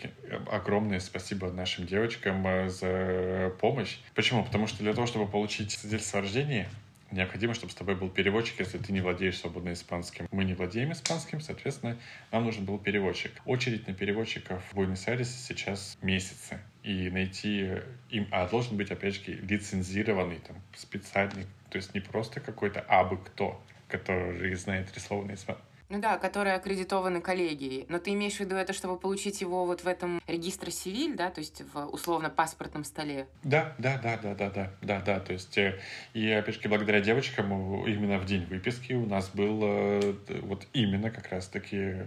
[0.50, 3.98] огромное спасибо нашим девочкам э, за помощь.
[4.14, 4.44] Почему?
[4.44, 6.66] Потому что для того, чтобы получить свидетельство о рождении,
[7.10, 10.26] необходимо, чтобы с тобой был переводчик, если ты не владеешь свободно испанским.
[10.30, 11.96] Мы не владеем испанским, соответственно,
[12.32, 13.32] нам нужен был переводчик.
[13.44, 16.60] Очередь на переводчиков в Буэнос-Айресе сейчас месяцы.
[16.82, 17.70] И найти
[18.10, 23.18] им, а должен быть, опять же, лицензированный, там, специальный, то есть не просто какой-то абы
[23.18, 24.90] кто, который знает
[25.24, 27.86] на испанском ну да, которые аккредитованы коллегией.
[27.88, 31.30] Но ты имеешь в виду это, чтобы получить его вот в этом регистре Сивиль, да,
[31.30, 33.26] то есть в условно-паспортном столе?
[33.42, 35.20] Да, да, да, да, да, да, да, да.
[35.20, 35.78] То есть э,
[36.14, 41.10] и опять же благодаря девочкам именно в день выписки у нас был э, вот именно
[41.10, 42.06] как раз-таки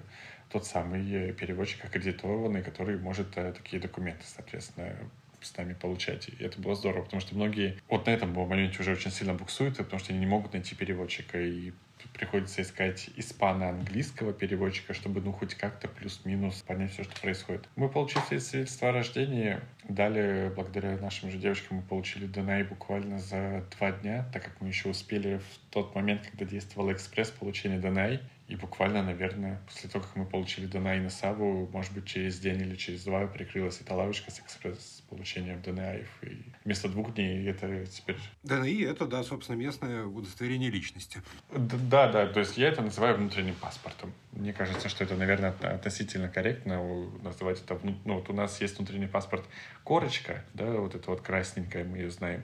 [0.50, 4.96] тот самый переводчик аккредитованный, который может э, такие документы, соответственно,
[5.42, 6.30] с нами получать.
[6.30, 9.78] И это было здорово, потому что многие вот на этом моменте уже очень сильно буксуют,
[9.78, 11.40] потому что они не могут найти переводчика.
[11.40, 11.74] И
[12.14, 17.68] приходится искать испано-английского переводчика, чтобы ну хоть как-то плюс-минус понять все, что происходит.
[17.76, 19.60] Мы получили свидетельство о рождении.
[19.88, 24.68] Далее, благодаря нашим же девочкам, мы получили Донай буквально за два дня, так как мы
[24.68, 28.22] еще успели в тот момент, когда действовал экспресс получения Донай.
[28.48, 32.62] И буквально, наверное, после того, как мы получили Донай на Саву, может быть, через день
[32.62, 36.08] или через два прикрылась эта лавочка с экспресс получением ДНАев.
[36.22, 38.18] И вместо двух дней это теперь...
[38.44, 41.22] ДНИ— это, да, собственно, местное удостоверение личности.
[41.52, 44.14] Да, да, то есть я это называю внутренним паспортом.
[44.32, 46.82] Мне кажется, что это, наверное, относительно корректно
[47.24, 47.78] называть это...
[47.84, 49.44] Ну, вот у нас есть внутренний паспорт
[49.84, 52.44] корочка, да, вот это вот красненькая, мы ее знаем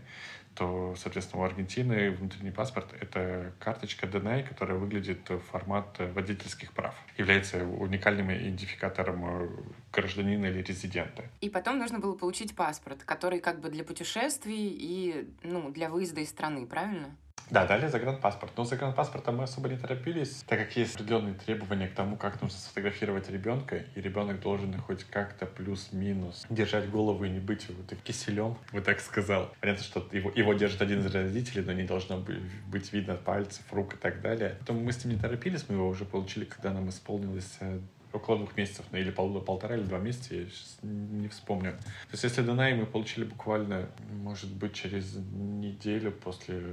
[0.55, 6.95] то, соответственно, у Аргентины внутренний паспорт— это карточка DNI, которая выглядит в формат водительских прав.
[7.17, 9.49] Является уникальным идентификатором э,
[9.93, 11.23] гражданина или резидента.
[11.41, 16.21] И потом нужно было получить паспорт, который как бы для путешествий и ну, для выезда
[16.21, 17.15] из страны, правильно?
[17.49, 18.53] Да, дали загранпаспорт.
[18.57, 22.57] Но загранпаспортом мы особо не торопились, так как есть определенные требования к тому, как нужно
[22.57, 28.57] сфотографировать ребенка, и ребенок должен хоть как-то плюс-минус держать голову и не быть вот киселем,
[28.71, 29.53] бы так сказал.
[29.59, 32.23] Понятно, что его, его держит один из родителей, но не должно
[32.67, 34.55] быть видно пальцев, рук и так далее.
[34.59, 37.79] Поэтому мы с ним не торопились, мы его уже получили, когда нам исполнилось э,
[38.13, 41.71] около двух месяцев, ну, или пол, полтора или два месяца, я сейчас не вспомню.
[41.71, 46.63] То есть если Данай мы получили буквально, может быть, через неделю после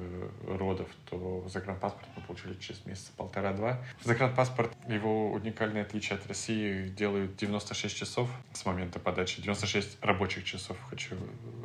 [0.46, 3.82] родов, то загранпаспорт мы получили через месяца полтора-два.
[4.04, 10.76] Загранпаспорт, его уникальное отличие от России делают 96 часов с момента подачи, 96 рабочих часов,
[10.88, 11.16] хочу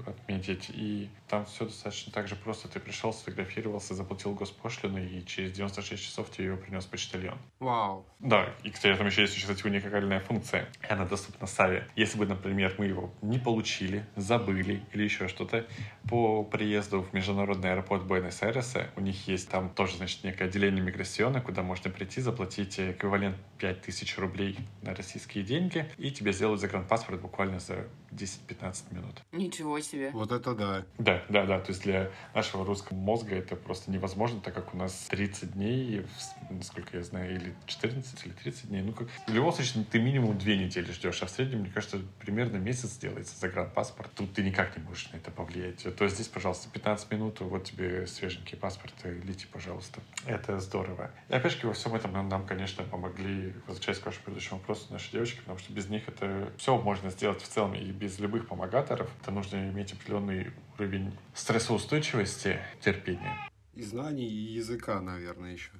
[0.06, 0.70] отметить.
[0.74, 2.68] И там все достаточно так же просто.
[2.68, 7.38] Ты пришел, сфотографировался, заплатил госпошлину, и через 96 часов тебе его принес почтальон.
[7.60, 8.06] Вау.
[8.20, 10.68] Да, и, кстати, там еще есть, кстати, уникальная функция.
[10.90, 11.88] Она доступна Саве.
[11.96, 15.66] Если бы, например, мы его не получили, забыли или еще что-то,
[16.10, 21.42] по приезду в международный аэропорт Буэнос-Айреса у них есть там тоже, значит, некое отделение миграциона,
[21.42, 27.60] куда можно прийти, заплатить эквивалент 5000 рублей на российские деньги, и тебе сделают загранпаспорт буквально
[27.60, 29.22] за 10-15 минут.
[29.32, 30.12] Ничего себе.
[30.12, 30.86] Вот это да.
[30.98, 31.60] Да, да, да.
[31.60, 36.06] То есть для нашего русского мозга это просто невозможно, так как у нас 30 дней
[36.50, 38.82] насколько я знаю, или 14, или 30 дней.
[38.82, 42.00] Ну, как, в любом случае, ты минимум две недели ждешь, а в среднем, мне кажется,
[42.20, 44.12] примерно месяц делается загранпаспорт.
[44.16, 45.86] Тут ты никак не можешь на это повлиять.
[45.96, 50.02] То здесь, пожалуйста, 15 минут, вот тебе свеженький паспорт, лети, пожалуйста.
[50.26, 51.12] Это здорово.
[51.30, 54.88] И опять же, во всем этом нам, нам, конечно, помогли, возвращаясь к вашему предыдущему вопросу,
[54.92, 58.48] наши девочки, потому что без них это все можно сделать в целом и без любых
[58.48, 59.10] помогаторов.
[59.22, 63.50] Это нужно иметь определенный уровень стрессоустойчивости, терпения.
[63.74, 65.72] И знаний, и языка, наверное, еще.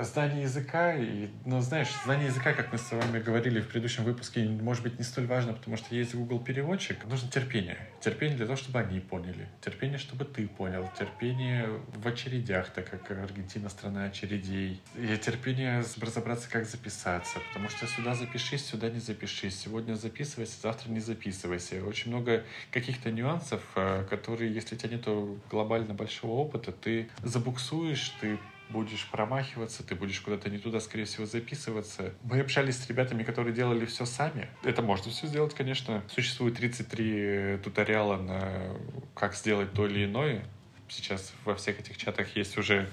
[0.00, 4.44] Знание языка, и, ну, знаешь, знание языка, как мы с вами говорили в предыдущем выпуске,
[4.44, 7.04] может быть не столь важно, потому что есть Google переводчик.
[7.06, 7.78] Нужно терпение.
[8.00, 9.48] Терпение для того, чтобы они поняли.
[9.60, 10.90] Терпение, чтобы ты понял.
[10.98, 14.80] Терпение в очередях, так как Аргентина страна очередей.
[14.96, 17.38] И терпение разобраться, как записаться.
[17.48, 19.58] Потому что сюда запишись, сюда не запишись.
[19.58, 21.84] Сегодня записывайся, завтра не записывайся.
[21.84, 25.06] Очень много каких-то нюансов, э, которые, если у тебя нет
[25.50, 28.38] глобально большого опыта, ты забуксуешь, ты
[28.70, 32.14] будешь промахиваться, ты будешь куда-то не туда, скорее всего, записываться.
[32.22, 34.48] Мы общались с ребятами, которые делали все сами.
[34.62, 36.02] Это можно все сделать, конечно.
[36.08, 38.76] Существует 33 туториала на
[39.14, 40.44] как сделать то или иное.
[40.88, 42.88] Сейчас во всех этих чатах есть уже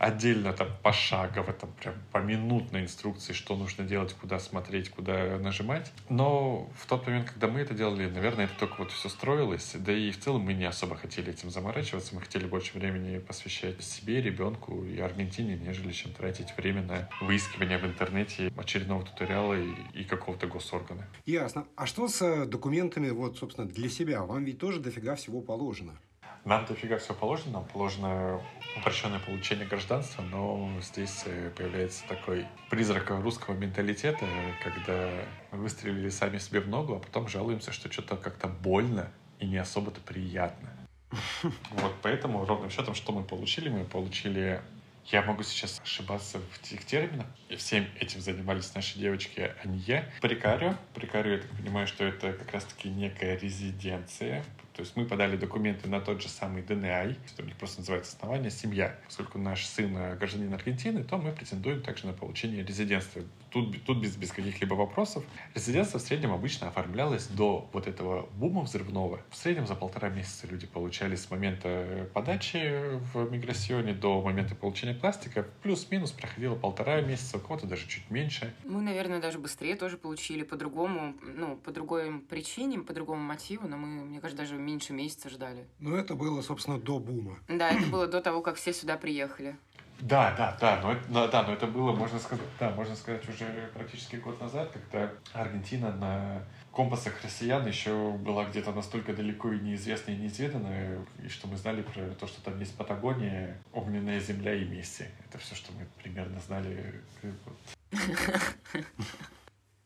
[0.00, 5.92] отдельно там пошагово, там прям по минутной инструкции, что нужно делать, куда смотреть, куда нажимать.
[6.08, 9.72] Но в тот момент, когда мы это делали, наверное, это только вот все строилось.
[9.74, 12.14] Да и в целом мы не особо хотели этим заморачиваться.
[12.14, 17.76] Мы хотели больше времени посвящать себе, ребенку и Аргентине, нежели чем тратить время на выискивание
[17.76, 21.06] в интернете очередного туториала и, и какого-то госоргана.
[21.26, 21.66] Ясно.
[21.76, 24.24] А что с э, документами, вот, собственно, для себя?
[24.24, 26.00] Вам ведь тоже дофига всего положено.
[26.44, 27.52] Нам дофига все положено.
[27.52, 28.40] Нам положено
[28.76, 34.26] упрощенное получение гражданства, но здесь э, появляется такой призрак русского менталитета,
[34.62, 35.10] когда
[35.50, 40.00] выстрелили сами себе в ногу, а потом жалуемся, что что-то как-то больно и не особо-то
[40.00, 40.70] приятно.
[41.72, 43.68] Вот поэтому ровным счетом, что мы получили?
[43.68, 44.62] Мы получили
[45.06, 47.26] я могу сейчас ошибаться в тех терминах.
[47.56, 50.04] Всем этим занимались наши девочки, а не я.
[50.20, 50.76] Прикарио.
[50.94, 54.44] Прикарио, я так понимаю, что это как раз-таки некая резиденция
[54.80, 58.98] то есть мы подали документы на тот же самый ДНИ, что просто называется основание «семья».
[59.04, 63.20] Поскольку наш сын гражданин Аргентины, то мы претендуем также на получение резидентства.
[63.50, 65.24] Тут, тут без, без каких-либо вопросов.
[65.54, 69.20] Резидентство в среднем обычно оформлялось до вот этого бума взрывного.
[69.30, 74.94] В среднем за полтора месяца люди получали с момента подачи в миграционе до момента получения
[74.94, 75.46] пластика.
[75.62, 78.54] Плюс-минус проходило полтора месяца, у кого-то даже чуть меньше.
[78.64, 83.76] Мы, наверное, даже быстрее тоже получили по-другому, ну, по другой причине, по другому мотиву, но
[83.76, 85.66] мы, мне кажется, даже меньше месяца ждали.
[85.80, 87.38] Ну, это было, собственно, до бума.
[87.48, 89.56] Да, это было до того, как все сюда приехали.
[90.00, 93.70] Да, да, да, но это, да, но это было, можно сказать, да, можно сказать, уже
[93.74, 100.14] практически год назад, когда Аргентина на компасах россиян еще была где-то настолько далеко и неизвестная
[100.14, 104.64] и неизведанная, и что мы знали про то, что там есть Патагония, огненная земля и
[104.64, 105.04] Месси.
[105.28, 107.02] Это все, что мы примерно знали.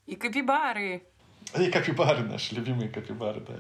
[0.07, 1.03] И капибары.
[1.59, 3.55] И капибары наши, любимые капибары, да.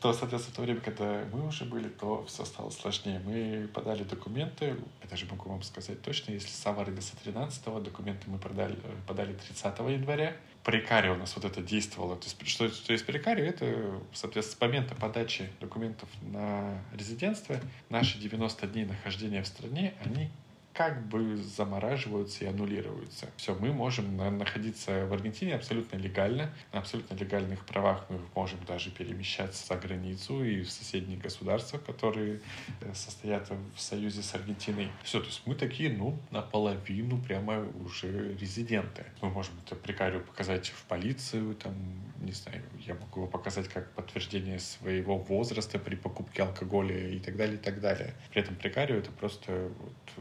[0.00, 3.20] То, соответственно, в то время, когда мы уже были, то все стало сложнее.
[3.24, 8.38] Мы подали документы, я даже могу вам сказать точно, если сам родился 13-го, документы мы
[8.38, 10.36] продали, подали 30 января.
[10.62, 12.16] Прикарио у нас вот это действовало.
[12.16, 17.58] То есть, что, что есть прикарио, это, соответственно, с момента подачи документов на резидентство,
[17.88, 20.30] наши 90 дней нахождения в стране, они
[20.78, 23.28] как бы замораживаются и аннулируются.
[23.36, 28.92] Все, мы можем находиться в Аргентине абсолютно легально, на абсолютно легальных правах мы можем даже
[28.92, 32.40] перемещаться за границу и в соседние государства, которые
[32.80, 34.88] э, состоят в союзе с Аргентиной.
[35.02, 39.04] Все, то есть мы такие, ну, наполовину прямо уже резиденты.
[39.20, 41.74] Мы можем это прикарию показать в полицию, там,
[42.20, 47.36] не знаю, я могу его показать как подтверждение своего возраста при покупке алкоголя и так
[47.36, 48.14] далее, и так далее.
[48.30, 49.72] При этом прикарию это просто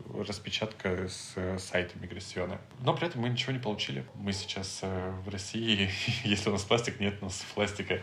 [0.08, 2.60] вот, распечатка с э, сайта миграциона.
[2.82, 4.06] Но при этом мы ничего не получили.
[4.16, 5.90] Мы сейчас э, в России,
[6.24, 8.00] если у нас пластик, нет у нас пластика.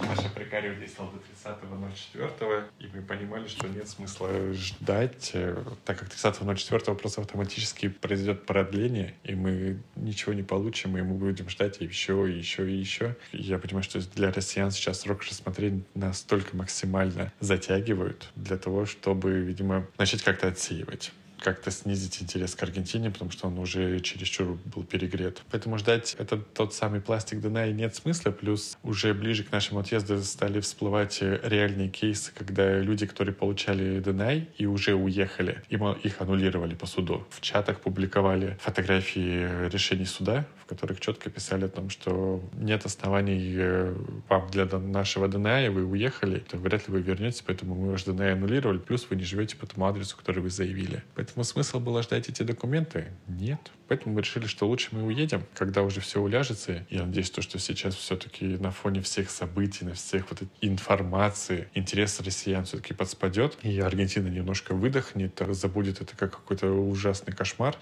[0.00, 6.08] Наша прикарио действовала до 30.04, и мы понимали, что нет смысла ждать, э, так как
[6.08, 12.30] 30.04 просто автоматически произойдет продление, и мы ничего не получим, и мы будем ждать еще,
[12.30, 13.16] и еще, и еще.
[13.32, 19.86] Я понимаю, что для россиян сейчас срок рассмотрения настолько максимально затягивают для того, чтобы, видимо,
[19.98, 25.42] начать как-то отсеивать как-то снизить интерес к Аргентине, потому что он уже чересчур был перегрет.
[25.50, 30.22] Поэтому ждать этот тот самый пластик Дунай нет смысла, плюс уже ближе к нашему отъезду
[30.22, 36.74] стали всплывать реальные кейсы, когда люди, которые получали Дунай и уже уехали, им их аннулировали
[36.74, 37.26] по суду.
[37.30, 43.94] В чатах публиковали фотографии решений суда, которых четко писали о том, что нет оснований э,
[44.28, 48.32] вам для нашего Дуная, вы уехали, то вряд ли вы вернетесь, поэтому мы ваш Дунай
[48.32, 51.02] аннулировали, плюс вы не живете по тому адресу, который вы заявили.
[51.14, 53.06] Поэтому смысл было ждать эти документы?
[53.26, 53.72] Нет.
[53.88, 56.86] Поэтому мы решили, что лучше мы уедем, когда уже все уляжется.
[56.90, 61.68] Я надеюсь, то, что сейчас все-таки на фоне всех событий, на всех вот этой информации,
[61.74, 67.76] интерес россиян все-таки подспадет, и Аргентина немножко выдохнет, забудет это как какой-то ужасный кошмар,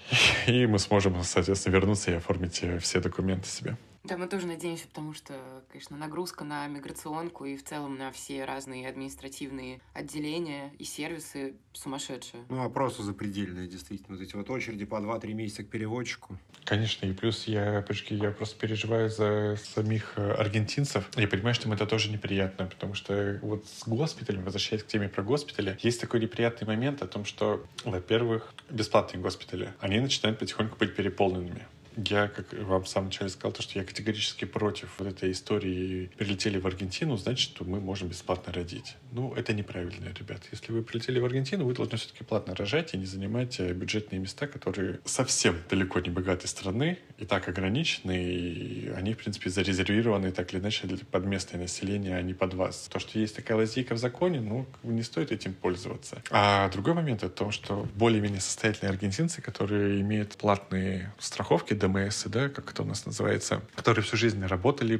[0.46, 3.76] и мы сможем, соответственно, вернуться и оформить все документы себе.
[4.06, 5.34] Да, мы тоже надеемся, потому что,
[5.68, 12.44] конечно, нагрузка на миграционку и в целом на все разные административные отделения и сервисы сумасшедшие.
[12.48, 14.16] Ну, а просто запредельные, действительно.
[14.16, 16.38] Вот эти вот очереди по 2-3 месяца к переводчику.
[16.64, 21.10] Конечно, и плюс я, опять я просто переживаю за самих э, аргентинцев.
[21.16, 25.08] Я понимаю, что им это тоже неприятно, потому что вот с госпиталем, возвращаясь к теме
[25.08, 30.76] про госпитали, есть такой неприятный момент о том, что, во-первых, бесплатные госпитали, они начинают потихоньку
[30.78, 31.66] быть переполненными.
[31.96, 36.10] Я, как вам в самом начале сказал, то, что я категорически против вот этой истории.
[36.16, 38.96] Прилетели в Аргентину, значит, что мы можем бесплатно родить.
[39.12, 40.42] Ну, это неправильно, ребят.
[40.52, 44.18] Если вы прилетели в Аргентину, вы должны все-таки платно рожать и не занимать э, бюджетные
[44.18, 50.32] места, которые совсем далеко не богатой страны и так ограничены, и они, в принципе, зарезервированы
[50.32, 52.88] так или иначе под местное население, а не под вас.
[52.92, 56.22] То, что есть такая лазейка в законе, ну, не стоит этим пользоваться.
[56.30, 62.48] А другой момент о том, что более-менее состоятельные аргентинцы, которые имеют платные страховки, ДМС, да,
[62.48, 64.96] как это у нас называется, которые всю жизнь работали,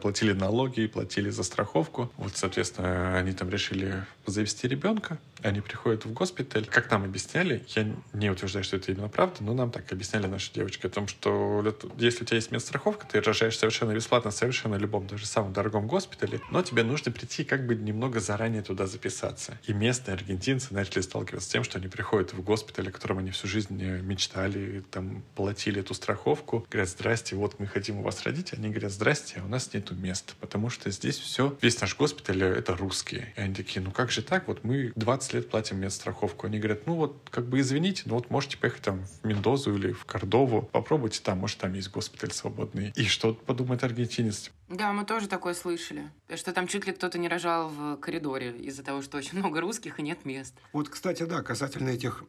[0.00, 2.10] платили налоги, платили за страховку.
[2.16, 6.66] Вот, соответственно, они там решили завести ребенка, они приходят в госпиталь.
[6.66, 10.52] Как нам объясняли, я не утверждаю, что это именно правда, но нам так объясняли наши
[10.52, 11.62] девочки о том, что
[11.98, 16.40] если у тебя есть медстраховка, ты рожаешь совершенно бесплатно, совершенно любом, даже самом дорогом госпитале,
[16.50, 19.58] но тебе нужно прийти как бы немного заранее туда записаться.
[19.66, 23.30] И местные аргентинцы начали сталкиваться с тем, что они приходят в госпиталь, о котором они
[23.30, 28.52] всю жизнь мечтали, там, платили эту страховку, говорят, здрасте, вот мы хотим у вас родить,
[28.52, 32.42] они говорят, здрасте, а у нас нету места, потому что здесь все, весь наш госпиталь—
[32.44, 33.32] это русские.
[33.36, 36.46] И они такие, ну как же так, вот мы 20 лет платим медстраховку.
[36.46, 39.92] Они говорят, ну вот, как бы извините, но вот можете поехать там в Мендозу или
[39.92, 42.92] в Кордову, попробуйте там, может, там есть госпиталь свободный.
[42.96, 44.50] И что подумает аргентинец?
[44.68, 46.10] Да, мы тоже такое слышали.
[46.34, 49.98] Что там чуть ли кто-то не рожал в коридоре из-за того, что очень много русских
[49.98, 50.54] и нет мест.
[50.72, 52.24] Вот, кстати, да, касательно этих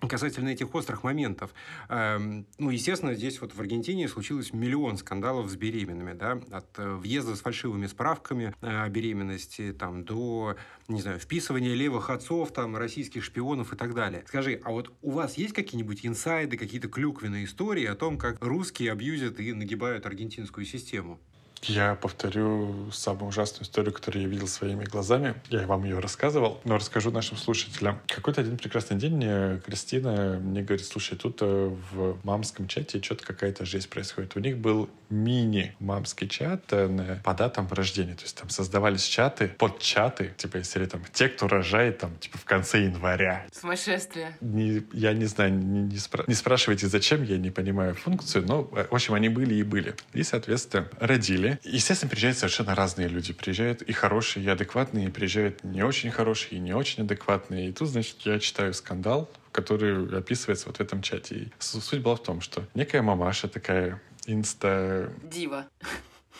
[0.00, 1.52] Касательно этих острых моментов.
[1.88, 6.94] Эм, ну, естественно, здесь вот в Аргентине случилось миллион скандалов с беременными, да, от э,
[6.94, 12.76] въезда с фальшивыми справками э, о беременности, там, до, не знаю, вписывания левых отцов, там,
[12.76, 14.24] российских шпионов и так далее.
[14.28, 18.92] Скажи, а вот у вас есть какие-нибудь инсайды, какие-то клюквенные истории о том, как русские
[18.92, 21.18] абьюзят и нагибают аргентинскую систему?
[21.62, 25.34] Я повторю самую ужасную историю, которую я видел своими глазами.
[25.48, 28.00] Я вам ее рассказывал, но расскажу нашим слушателям.
[28.06, 29.20] Какой-то один прекрасный день
[29.64, 34.36] Кристина мне говорит, слушай, тут э, в мамском чате что-то какая-то жесть происходит.
[34.36, 38.14] У них был мини-мамский чат э, по датам рождения.
[38.14, 42.38] То есть там создавались чаты, под чаты, типа, если там те, кто рожает там, типа,
[42.38, 43.46] в конце января.
[43.52, 44.36] Сумасшествие.
[44.40, 48.68] Не, я не знаю, не, не, спра- не спрашивайте, зачем, я не понимаю функцию, но,
[48.72, 49.94] э, в общем, они были и были.
[50.12, 51.70] И, соответственно, родили Москве.
[51.72, 53.32] Естественно, приезжают совершенно разные люди.
[53.32, 57.68] Приезжают и хорошие, и адекватные, и приезжают не очень хорошие, и не очень адекватные.
[57.68, 61.34] И тут, значит, я читаю скандал, который описывается вот в этом чате.
[61.34, 65.12] И суть была в том, что некая мамаша такая инста...
[65.22, 65.66] Дива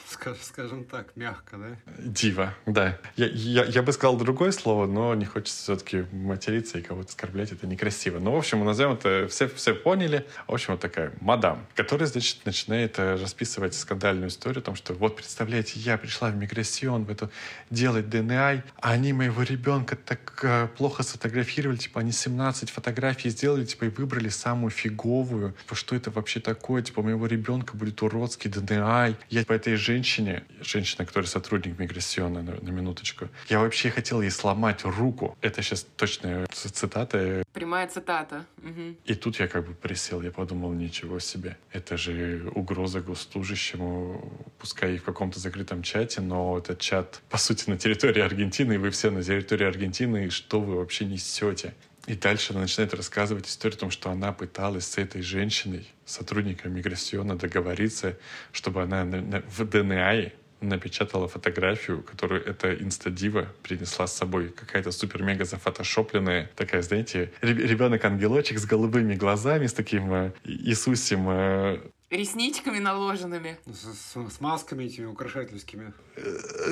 [0.43, 1.77] скажем так, мягко, да?
[1.99, 2.99] Дива, да.
[3.17, 7.53] Я, я, я бы сказал другое слово, но не хочется все-таки материться и кого-то оскорблять,
[7.53, 8.19] это некрасиво.
[8.19, 10.27] Ну, в общем, назовем это, все, все поняли.
[10.47, 14.95] В общем, вот такая мадам, которая, значит, начинает э, расписывать скандальную историю о том, что
[14.95, 17.31] вот, представляете, я пришла в миграцион в эту
[17.71, 23.65] делать ДНА, а они моего ребенка так э, плохо сфотографировали, типа, они 17 фотографий сделали,
[23.65, 25.55] типа, и выбрали самую фиговую.
[25.63, 26.83] Типа, что это вообще такое?
[26.83, 29.15] Типа, у моего ребенка будет уродский ДНА.
[29.29, 34.23] Я по этой женщине женщине, женщина, которая сотрудник миграционной, на, на минуточку, я вообще хотел
[34.23, 35.37] ей сломать руку.
[35.41, 37.43] Это сейчас точная цитата.
[37.53, 38.45] Прямая цитата.
[38.59, 38.95] Угу.
[39.05, 41.57] И тут я как бы присел, я подумал, ничего себе.
[41.73, 47.71] Это же угроза госслужащему, пускай и в каком-то закрытом чате, но этот чат, по сути,
[47.71, 51.75] на территории Аргентины, и вы все на территории Аргентины, и что вы вообще несете?
[52.09, 56.75] И дальше она начинает рассказывать историю о том, что она пыталась с этой женщиной, сотрудником
[56.75, 58.17] миграциона, договориться,
[58.51, 60.33] чтобы она в ДНА
[60.63, 64.49] напечатала фотографию, которую эта инстадива принесла с собой.
[64.49, 71.79] Какая-то супер-мега зафотошопленная, такая, знаете, ребенок-ангелочек с голубыми глазами, с таким э, Иисусем э,
[72.09, 73.59] Ресничками наложенными.
[73.67, 75.93] С, с, с масками этими украшательскими.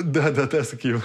[0.03, 1.03] Да-да-да, с таким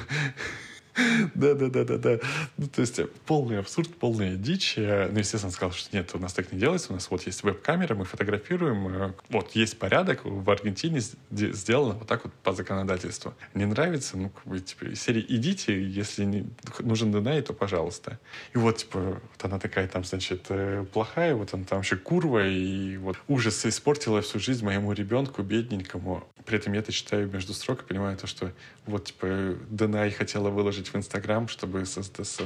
[1.36, 2.20] Да, да, да, да, да.
[2.58, 4.78] Ну, то есть полный абсурд, полная дичь.
[4.78, 6.91] Я, ну, естественно, сказал, что нет, у нас так не делается.
[6.91, 8.88] У нас вот есть веб-камера, мы фотографируем.
[8.88, 10.22] Э, вот есть порядок.
[10.24, 13.34] В Аргентине сделано вот так вот по законодательству.
[13.54, 16.45] Не нравится, ну, бы, типа, серии идите, если не,
[16.80, 18.20] нужен Дунай, то пожалуйста.
[18.54, 22.47] И вот, типа, вот она такая там, значит, э, плохая, вот она там еще курва,
[22.47, 26.24] и вот ужас испортила всю жизнь моему ребенку, бедненькому.
[26.45, 28.52] При этом я это читаю между строк и понимаю то, что
[28.86, 32.04] вот, типа, Дунай хотела выложить в Инстаграм, чтобы со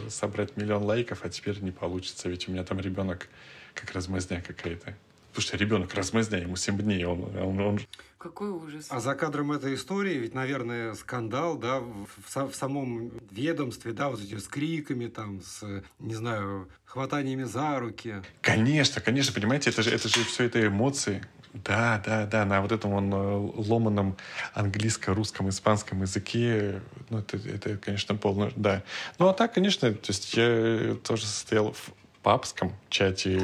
[0.10, 3.28] собрать миллион лайков, а теперь не получится, ведь у меня там ребенок
[3.74, 4.96] как размазня какая-то.
[5.36, 7.80] Потому что ребенок размазня, ему 7 дней, он, он, он...
[8.18, 8.88] Какой ужас.
[8.90, 14.10] А за кадром этой истории ведь, наверное, скандал, да, в, в, в самом ведомстве, да,
[14.10, 18.16] вот эти с криками, там, с, не знаю, хватаниями за руки.
[18.40, 21.22] Конечно, конечно, понимаете, это же, это же все это эмоции.
[21.64, 24.18] Да, да, да, на вот этом он э, ломаном
[24.54, 28.84] английско-русском, испанском языке, ну, это, это, конечно, полно, да.
[29.20, 31.94] Ну, а так, конечно, то есть я тоже состоял в
[32.26, 33.40] папском чате,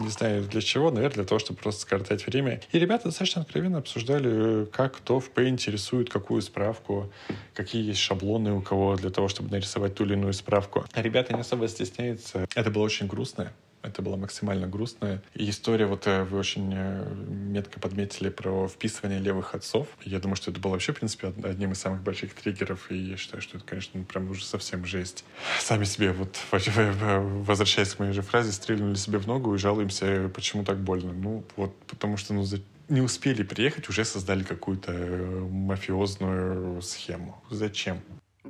[0.00, 2.62] не знаю для чего, наверное, для того, чтобы просто скоротать время.
[2.72, 7.12] И ребята достаточно откровенно обсуждали, как кто в Paint какую справку,
[7.52, 10.86] какие есть шаблоны у кого для того, чтобы нарисовать ту или иную справку.
[10.94, 12.46] А ребята не особо стесняются.
[12.54, 13.52] Это было очень грустно.
[13.82, 15.22] Это было максимально грустно.
[15.34, 19.88] И история, вот э, вы очень э, метко подметили про вписывание левых отцов.
[20.04, 22.90] Я думаю, что это было вообще, в принципе, одним из самых больших триггеров.
[22.90, 25.24] И я считаю, что это, конечно, ну, прям уже совсем жесть.
[25.58, 30.64] Сами себе, вот возвращаясь к моей же фразе, стрельнули себе в ногу и жалуемся, почему
[30.64, 31.12] так больно.
[31.12, 32.44] Ну, вот потому что, ну,
[32.88, 37.42] не успели приехать, уже создали какую-то э, мафиозную схему.
[37.50, 38.00] Зачем?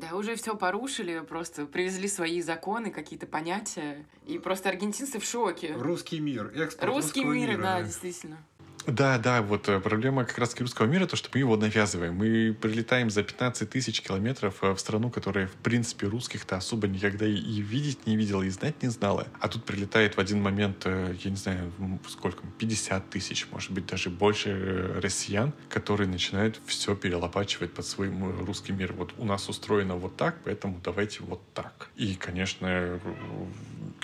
[0.03, 5.75] Да, уже все порушили, просто привезли свои законы, какие-то понятия, и просто аргентинцы в шоке.
[5.79, 7.63] Русский мир, экспорт Русский мир, мира.
[7.63, 8.39] да, действительно.
[8.87, 12.15] Да, да, вот э, проблема как раз русского мира, то, что мы его навязываем.
[12.15, 17.27] Мы прилетаем за 15 тысяч километров э, в страну, которая, в принципе, русских-то особо никогда
[17.27, 19.29] и видеть не видела, и знать не знала.
[19.41, 21.73] А тут прилетает в один момент, э, я не знаю,
[22.09, 28.11] сколько, 50 тысяч, может быть, даже больше россиян, которые начинают все перелопачивать под свой
[28.41, 28.93] русский мир.
[28.95, 31.89] Вот у нас устроено вот так, поэтому давайте вот так.
[31.95, 33.01] И, конечно,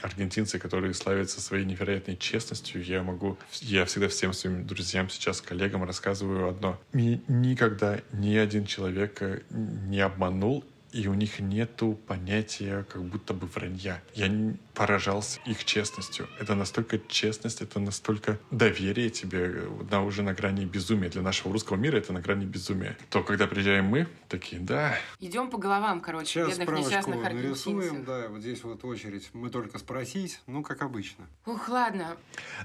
[0.02, 5.84] аргентинцы, которые славятся своей невероятной честностью, я могу, я всегда всем своим друзьям сейчас, коллегам
[5.84, 6.78] рассказываю одно.
[6.92, 13.34] Меня никогда ни один человек э, не обманул и у них нету понятия как будто
[13.34, 14.02] бы вранья.
[14.14, 14.28] Я
[14.74, 16.28] поражался их честностью.
[16.38, 21.10] Это настолько честность, это настолько доверие тебе на, уже на грани безумия.
[21.10, 22.96] Для нашего русского мира это на грани безумия.
[23.10, 24.96] То, когда приезжаем мы, такие, да.
[25.20, 29.28] Идем по головам, короче, Сейчас бедных несчастных нарисуем, да, вот здесь вот очередь.
[29.32, 31.26] Мы только спросить, ну, как обычно.
[31.44, 32.16] Ух, ладно.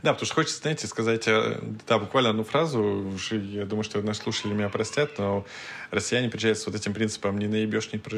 [0.03, 4.21] Да, потому что хочется, знаете, сказать, э, да, буквально одну фразу, я думаю, что наши
[4.21, 5.45] слушатели меня простят, но
[5.89, 8.12] россияне приезжают с вот этим принципом «не наебешь, не проживешь»,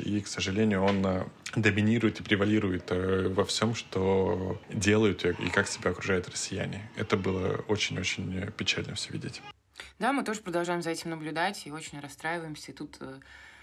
[0.00, 1.24] и, к сожалению, он э,
[1.56, 6.90] доминирует и превалирует э, во всем, что делают и как себя окружают россияне.
[6.96, 9.42] Это было очень-очень печально все видеть.
[9.98, 12.72] Да, мы тоже продолжаем за этим наблюдать и очень расстраиваемся.
[12.72, 13.20] И тут э,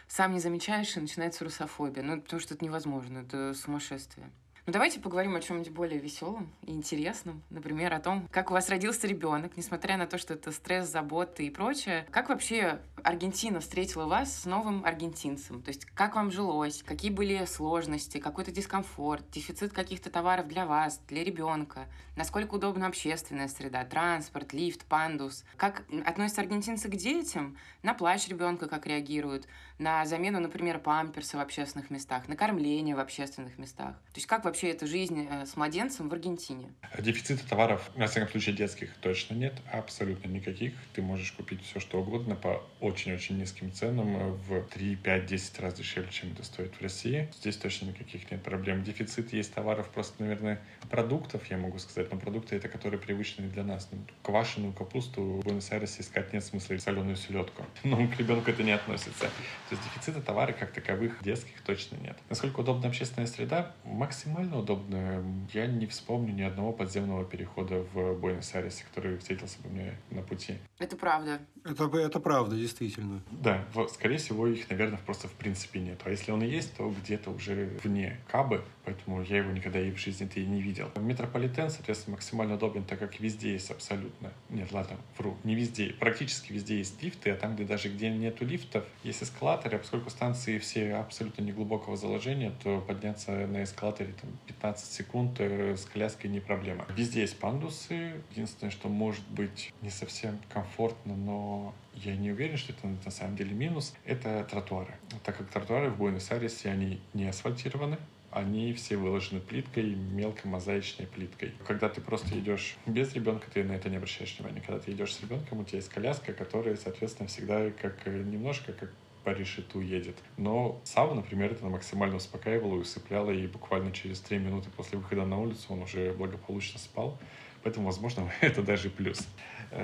[0.08, 2.04] сам не замечаешь, и начинается русофобия.
[2.04, 4.30] Ну, потому что это невозможно, это сумасшествие.
[4.68, 7.42] Ну, давайте поговорим о чем-нибудь более веселом и интересном.
[7.50, 11.48] Например, о том, как у вас родился ребенок, несмотря на то, что это стресс, заботы
[11.48, 12.06] и прочее.
[12.12, 15.62] Как вообще Аргентина встретила вас с новым аргентинцем?
[15.62, 16.84] То есть, как вам жилось?
[16.84, 18.18] Какие были сложности?
[18.18, 19.24] Какой-то дискомфорт?
[19.32, 21.86] Дефицит каких-то товаров для вас, для ребенка?
[22.18, 23.86] Насколько удобна общественная среда?
[23.86, 25.46] Транспорт, лифт, пандус?
[25.56, 27.56] Как относятся аргентинцы к детям?
[27.84, 29.48] На плач ребенка как реагируют?
[29.80, 32.28] На замену, например, памперса в общественных местах?
[32.28, 33.92] На кормление в общественных местах?
[34.12, 36.74] То есть, как вообще эта жизнь э, с младенцем в Аргентине?
[36.98, 40.74] Дефицита товаров, на всяком случае, детских точно нет, абсолютно никаких.
[40.94, 45.60] Ты можешь купить все, что угодно по очень-очень низким ценам э, в 3, 5, 10
[45.60, 47.30] раз дешевле, чем это стоит в России.
[47.40, 48.84] Здесь точно никаких нет проблем.
[48.84, 50.60] Дефицит есть товаров, просто, наверное,
[50.90, 53.90] продуктов, я могу сказать, но продукты это, которые привычны для нас.
[53.92, 57.64] Ну, квашеную капусту в Буэнос-Айресе искать нет смысла, соленую селедку.
[57.84, 59.30] Но к ребенку это не относится.
[59.70, 62.18] То есть дефицита товара как таковых детских точно нет.
[62.30, 63.74] Насколько удобна общественная среда?
[63.84, 65.24] Максимально удобно.
[65.54, 70.58] Я не вспомню ни одного подземного перехода в Буэнос-Айресе, который встретился бы мне на пути.
[70.80, 71.40] Это правда.
[71.70, 73.22] Это, это правда, действительно.
[73.32, 76.00] Да, скорее всего, их, наверное, просто в принципе нет.
[76.06, 79.92] А если он и есть, то где-то уже вне Кабы, поэтому я его никогда и
[79.92, 80.90] в жизни-то и не видел.
[80.96, 84.32] Метрополитен, соответственно, максимально удобен, так как везде есть абсолютно...
[84.50, 85.94] Нет, ладно, вру, не везде.
[86.00, 90.10] Практически везде есть лифты, а там, где даже где нету лифтов, есть эскалаторы, а поскольку
[90.10, 96.30] станции все абсолютно неглубокого заложения, то подняться на эскалаторе там 15 секунд э, с коляской
[96.30, 96.86] не проблема.
[96.96, 98.22] Везде есть пандусы.
[98.32, 101.57] Единственное, что может быть не совсем комфортно, но
[101.94, 104.96] я не уверен, что это на самом деле минус, это тротуары.
[105.24, 107.98] Так как тротуары в Буэнос-Айресе, они не асфальтированы,
[108.32, 111.54] они все выложены плиткой, мелкой мозаичной плиткой.
[111.66, 114.62] Когда ты просто идешь без ребенка, ты на это не обращаешь внимания.
[114.66, 118.74] Когда ты идешь с ребенком, у тебя есть коляска, которая, соответственно, всегда как э, немножко
[118.74, 118.92] как
[119.24, 120.16] по решету едет.
[120.38, 125.26] Но Сава, например, это максимально успокаивало и усыпляло, и буквально через три минуты после выхода
[125.26, 127.18] на улицу он уже благополучно спал.
[127.64, 129.28] Поэтому, возможно, это даже плюс.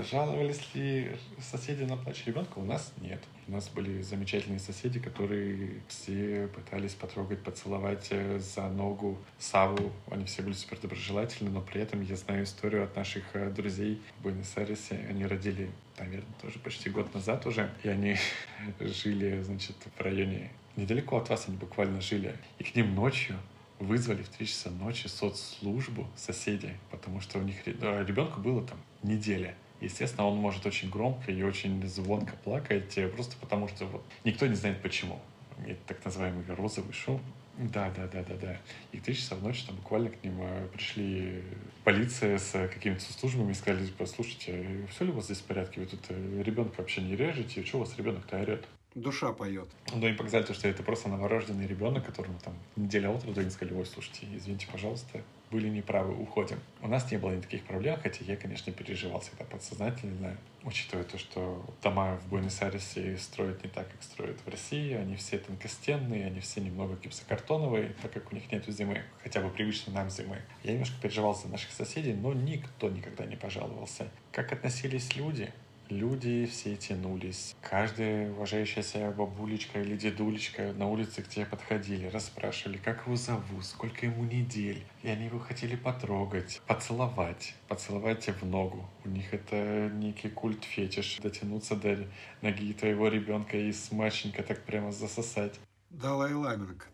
[0.09, 2.57] Жаловались ли соседи на плач ребенка?
[2.59, 3.21] У нас нет.
[3.47, 9.91] У нас были замечательные соседи, которые все пытались потрогать, поцеловать э, за ногу Саву.
[10.09, 14.01] Они все были супер доброжелательны, но при этом я знаю историю от наших э, друзей
[14.19, 15.05] в Буэнос-Айресе.
[15.09, 15.69] Они родили,
[15.99, 18.15] наверное, тоже почти год назад уже, и они
[18.79, 22.35] жили, значит, в районе недалеко от вас они буквально жили.
[22.59, 23.35] И к ним ночью
[23.79, 29.55] вызвали в 3 часа ночи соцслужбу соседей, потому что у них ребенку было там неделя.
[29.83, 34.47] Естественно, он может очень громко и очень звонко плакать, э, просто потому что вот никто
[34.47, 35.19] не знает почему.
[35.67, 37.21] Это так называемый розовый шум.
[37.57, 38.57] Да, да, да, да, да.
[38.91, 41.43] И в три часа в ночь там буквально к ним э, пришли
[41.83, 45.81] полиция с какими-то службами и сказали, послушайте, все ли у вас здесь в порядке?
[45.81, 47.63] Вы тут э, ребенка вообще не режете?
[47.63, 48.65] Что у вас ребенок-то орет?
[48.95, 49.67] Душа поет.
[49.93, 53.49] Ну и показали то, что это просто новорожденный ребенок, которому там неделя от роду, и
[53.49, 55.21] сказали, ой, слушайте, извините, пожалуйста,
[55.53, 56.59] были неправы, уходим.
[56.81, 61.63] У нас не было никаких проблем, хотя я, конечно, переживал всегда подсознательно, учитывая то, что
[61.83, 64.93] дома в Буэнос-Айресе строят не так, как строят в России.
[64.93, 69.49] Они все тонкостенные, они все немного гипсокартоновые, так как у них нет зимы, хотя бы
[69.51, 70.41] привычно нам зимы.
[70.63, 74.09] Я немножко переживал за наших соседей, но никто никогда не пожаловался.
[74.31, 75.53] Как относились люди?
[75.89, 77.55] Люди все тянулись.
[77.61, 83.65] Каждая уважающая себя бабулечка или дедулечка на улице к тебе подходили, расспрашивали, как его зовут,
[83.65, 84.83] сколько ему недель.
[85.03, 88.89] И они его хотели потрогать, поцеловать, поцеловать в ногу.
[89.03, 91.19] У них это некий культ-фетиш.
[91.21, 92.07] Дотянуться до
[92.41, 95.59] ноги твоего ребенка и смачненько так прямо засосать.
[95.89, 96.87] Далай Ламинг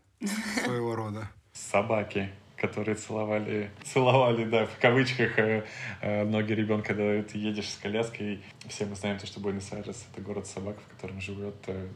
[0.63, 1.29] своего рода.
[1.53, 2.29] Собаки
[2.59, 5.63] которые целовали, целовали, да, в кавычках, э,
[6.01, 8.41] э, ноги ребенка, когда ты едешь с коляской.
[8.67, 11.87] Все мы знаем то, что Буэнос-Айрес— это город собак, в котором живет э,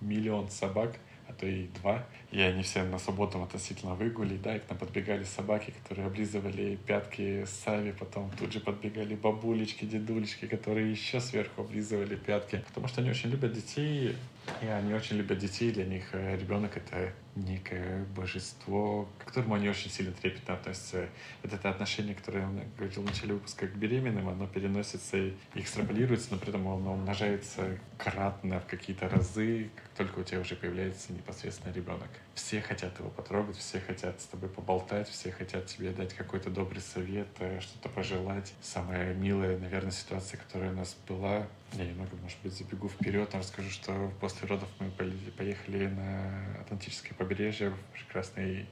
[0.00, 0.96] миллион собак,
[1.28, 2.04] а то и два.
[2.30, 6.76] И они все на субботу относительно выгули, да, и к нам подбегали собаки, которые облизывали
[6.86, 12.64] пятки Сави, потом тут же подбегали бабулечки, дедулечки, которые еще сверху облизывали пятки.
[12.68, 14.16] Потому что они очень любят детей,
[14.62, 19.90] и они очень любят детей, для них ребенок— это некое божество, к которому они очень
[19.90, 21.08] сильно трепетно относятся.
[21.42, 26.28] Вот это отношение, которое я говорил в начале выпуска к беременным, оно переносится и экстраполируется,
[26.32, 31.12] но при этом оно умножается кратно в какие-то разы, как только у тебя уже появляется
[31.12, 32.10] непосредственно ребенок.
[32.36, 36.82] Все хотят его потрогать, все хотят с тобой поболтать, все хотят тебе дать какой-то добрый
[36.82, 38.52] совет, э, что-то пожелать.
[38.60, 43.38] Самая милая, наверное, ситуация, которая у нас была, я немного, может быть, забегу вперед, но
[43.38, 48.68] расскажу, что после родов мы поехали на Атлантическое побережье в прекрасный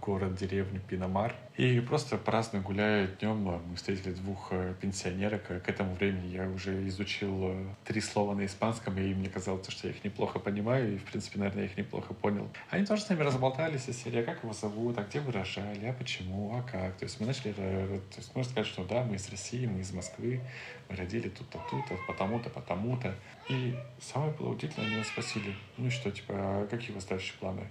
[0.00, 1.34] город, деревню Пиномар.
[1.56, 5.44] И просто праздно гуляя днем, мы встретили двух э, пенсионерок.
[5.46, 9.88] К этому времени я уже изучил э, три слова на испанском, и мне казалось, что
[9.88, 12.48] я их неплохо понимаю, и, в принципе, наверное, я их неплохо понял.
[12.70, 15.84] Они тоже с нами разболтались, из серии, «А как его зовут, а где вы рожали,
[15.86, 16.96] а почему, а как.
[16.96, 19.80] То есть мы начали, э, то есть можно сказать, что да, мы из России, мы
[19.80, 20.40] из Москвы,
[20.88, 23.14] мы родили тут-то, тут-то, потому-то, потому-то.
[23.48, 27.34] И самое было удивительное, они нас спросили, ну что, типа, а какие у вас дальше
[27.40, 27.66] планы?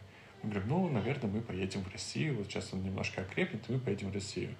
[0.47, 2.37] Мы говорим, ну, наверное, мы поедем в Россию.
[2.37, 4.55] Вот сейчас он немножко окрепнет, и мы поедем в Россию.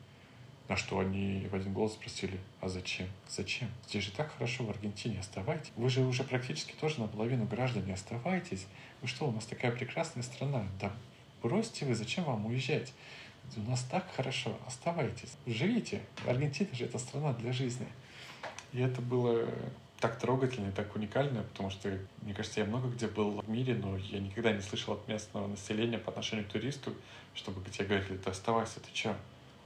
[0.67, 3.07] На что они в один голос спросили, а зачем?
[3.29, 3.69] Зачем?
[3.87, 5.71] Здесь же так хорошо в Аргентине, оставайтесь.
[5.77, 8.67] Вы же уже практически тоже наполовину граждане, оставайтесь.
[9.01, 10.65] Вы что, у нас такая прекрасная страна.
[10.81, 10.91] Да
[11.41, 12.91] бросьте вы, зачем вам уезжать?
[13.55, 16.01] У нас так хорошо, оставайтесь, живите.
[16.25, 17.87] Аргентина же это страна для жизни.
[18.73, 19.49] И это было
[19.99, 21.89] так трогательно и так уникально, потому что,
[22.21, 25.47] мне кажется, я много где был в мире, но я никогда не слышал от местного
[25.47, 26.93] населения по отношению к туристу,
[27.33, 29.15] чтобы тебе говорили, ты оставайся, ты чё?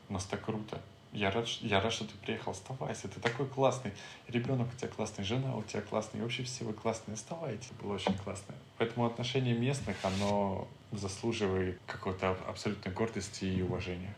[0.09, 0.81] У нас так круто.
[1.13, 3.91] Я рад, я рад, что ты приехал, оставайся, ты такой классный.
[4.29, 7.69] Ребенок у тебя классный, жена у тебя классная, и вообще все вы классные, оставайтесь.
[7.81, 8.55] Было очень классно.
[8.77, 14.15] Поэтому отношение местных, оно заслуживает какой-то абсолютной гордости и уважения.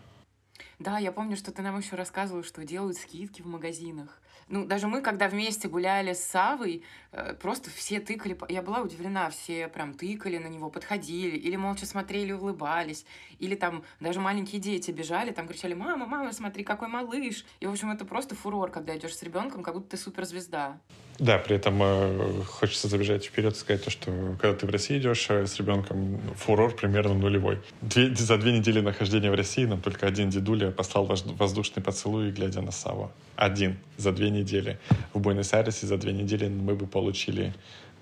[0.83, 4.19] Да, я помню, что ты нам еще рассказывал, что делают скидки в магазинах
[4.49, 8.37] Ну, даже мы, когда вместе гуляли с Савой, э, просто все тыкали.
[8.49, 13.05] Я была удивлена, все прям тыкали на него, подходили, или молча смотрели, улыбались,
[13.39, 17.45] или там даже маленькие дети бежали, там кричали, мама, мама, смотри, какой малыш.
[17.61, 20.81] И, в общем, это просто фурор, когда идешь с ребенком, как будто ты суперзвезда.
[21.19, 24.97] Да, при этом э, хочется забежать вперед и сказать то, что когда ты в России
[24.97, 27.59] идешь э, с ребенком, фурор примерно нулевой.
[27.81, 32.61] Две, за две недели нахождения в России нам только один дедуля послал воздушный поцелуй, глядя
[32.61, 33.11] на Саву.
[33.35, 34.79] Один за две недели.
[35.13, 37.53] В Буэнос-Айресе за две недели мы бы получили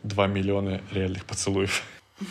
[0.03, 1.83] 2 миллиона реальных поцелуев.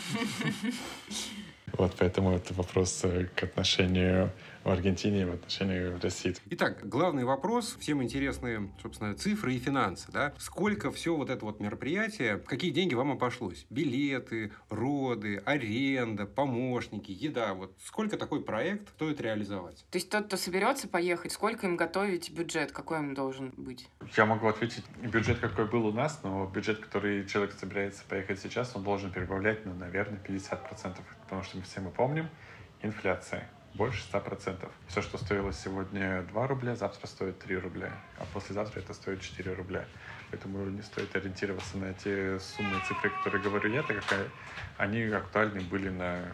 [1.77, 4.31] Вот поэтому это вопрос э, к отношению
[4.63, 6.35] в Аргентине в отношении России.
[6.51, 7.75] Итак, главный вопрос.
[7.79, 10.11] Всем интересны, собственно, цифры и финансы.
[10.11, 10.33] Да?
[10.37, 13.65] Сколько все вот это вот мероприятие, какие деньги вам обошлось?
[13.69, 17.53] Билеты, роды, аренда, помощники, еда.
[17.53, 19.85] Вот сколько такой проект стоит реализовать?
[19.89, 22.71] То есть тот, кто соберется поехать, сколько им готовить бюджет?
[22.71, 23.87] Какой им должен быть?
[24.15, 28.75] Я могу ответить, бюджет какой был у нас, но бюджет, который человек собирается поехать сейчас,
[28.75, 30.97] он должен прибавлять, ну, наверное, 50%.
[31.23, 32.29] Потому что мы все мы помним,
[32.81, 34.69] инфляция больше 100%.
[34.87, 39.53] Все, что стоило сегодня 2 рубля, завтра стоит 3 рубля, а послезавтра это стоит 4
[39.53, 39.85] рубля.
[40.29, 44.27] Поэтому не стоит ориентироваться на те суммы и цифры, которые говорю я, так как
[44.77, 46.31] они актуальны были на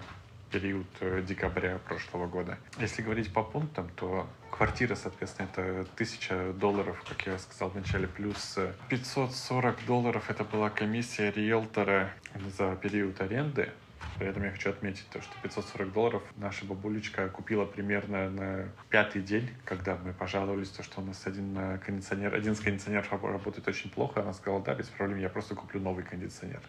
[0.51, 2.57] период э, декабря прошлого года.
[2.79, 8.57] Если говорить по пунктам, то квартира, соответственно, это 1000 долларов, как я сказал вначале, плюс
[8.89, 12.11] 540 долларов это была комиссия риэлтора
[12.57, 13.71] за период аренды.
[14.17, 19.21] При этом я хочу отметить то, что 540 долларов наша бабулечка купила примерно на пятый
[19.21, 23.67] день, когда мы пожаловались, то, что у нас один э, кондиционер, один из кондиционеров работает
[23.67, 24.21] очень плохо.
[24.21, 26.61] Она сказала, да, без проблем, я просто куплю новый кондиционер.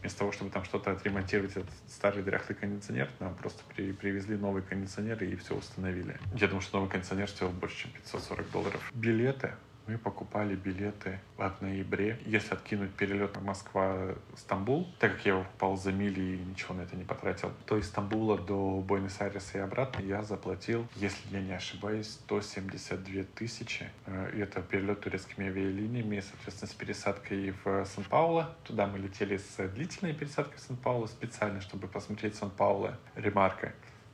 [0.00, 4.62] Вместо того, чтобы там что-то отремонтировать, этот старый дряхлый кондиционер, нам просто при, привезли новый
[4.62, 6.16] кондиционер и все установили.
[6.34, 8.92] Я думаю, что новый кондиционер стоил больше, чем 540 долларов.
[8.94, 9.52] Билеты
[9.90, 12.18] мы покупали билеты в ноябре.
[12.24, 16.96] Если откинуть перелет Москва-Стамбул, так как я его покупал за мили и ничего на это
[16.96, 22.08] не потратил, то из Стамбула до Буэнос-Айреса и обратно я заплатил, если я не ошибаюсь,
[22.08, 23.88] 172 тысячи.
[24.06, 28.54] Э, это перелет турецкими авиалиниями, соответственно, с пересадкой в Сан-Пауло.
[28.64, 32.96] Туда мы летели с длительной пересадкой в Сан-Пауло специально, чтобы посмотреть Сан-Пауло.
[33.16, 33.72] Ремарка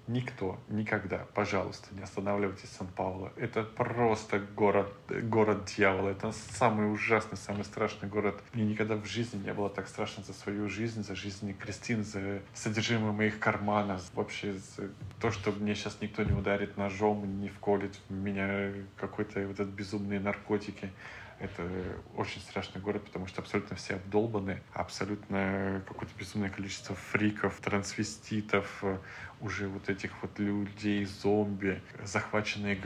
[0.09, 3.33] никто никогда, пожалуйста, не останавливайтесь в Сан-Пауло.
[3.37, 6.11] Это просто город, город дьявола.
[6.11, 8.43] Это самый ужасный, самый страшный город.
[8.53, 12.41] Мне никогда в жизни не было так страшно за свою жизнь, за жизнь Кристин, за
[12.55, 14.03] содержимое моих карманов.
[14.15, 14.91] Вообще за
[15.21, 19.69] то, что мне сейчас никто не ударит ножом, не вколет в меня какой-то вот этот
[19.75, 20.91] безумные наркотики.
[21.39, 21.69] Это
[22.17, 28.83] очень страшный город, потому что абсолютно все обдолбаны, абсолютно какое-то безумное количество фриков, трансвеститов,
[29.41, 32.79] уже вот этих вот людей-зомби, захваченные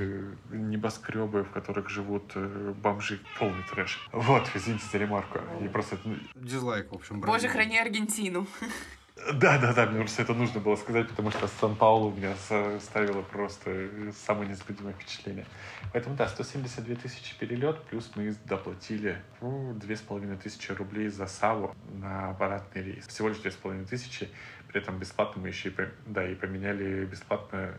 [0.50, 3.20] небоскребы, в которых живут э, бомжи.
[3.38, 4.08] Полный трэш.
[4.12, 5.38] Вот, извините за ремарку.
[5.62, 5.98] И просто...
[6.04, 7.20] Ну, Дизлайк, в общем.
[7.20, 8.46] Боже, храни Аргентину.
[9.34, 12.34] Да, да, да, мне просто это нужно было сказать, потому что Сан-Паулу у меня
[12.80, 13.88] ставило просто
[14.26, 15.46] самое незабываемое впечатление.
[15.92, 21.74] Поэтому, да, 172 тысячи перелет, плюс мы доплатили две с половиной тысячи рублей за Саву
[21.92, 23.06] на обратный рейс.
[23.06, 24.28] Всего лишь две с половиной тысячи,
[24.68, 25.74] при этом бесплатно мы еще и,
[26.06, 27.78] да, и поменяли бесплатно,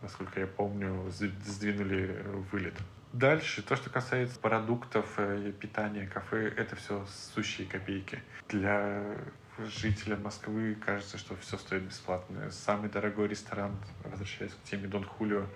[0.00, 2.74] насколько я помню, сдвинули вылет.
[3.12, 7.04] Дальше, то, что касается продуктов, э, питания, кафе, это все
[7.34, 8.22] сущие копейки.
[8.48, 9.18] Для
[9.66, 12.50] жителям Москвы кажется, что все стоит бесплатно.
[12.50, 15.46] Самый дорогой ресторан, возвращаясь к теме Дон Хулио,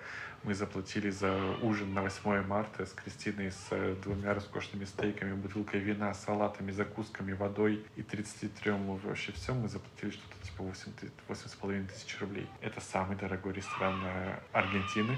[0.43, 5.79] мы заплатили за ужин на 8 марта с Кристиной с э, двумя роскошными стейками, бутылкой
[5.79, 9.53] вина, салатами, закусками, водой и 33 вообще все.
[9.53, 12.47] Мы заплатили что-то типа 8,5 тысяч рублей.
[12.61, 15.17] Это самый дорогой ресторан э, Аргентины.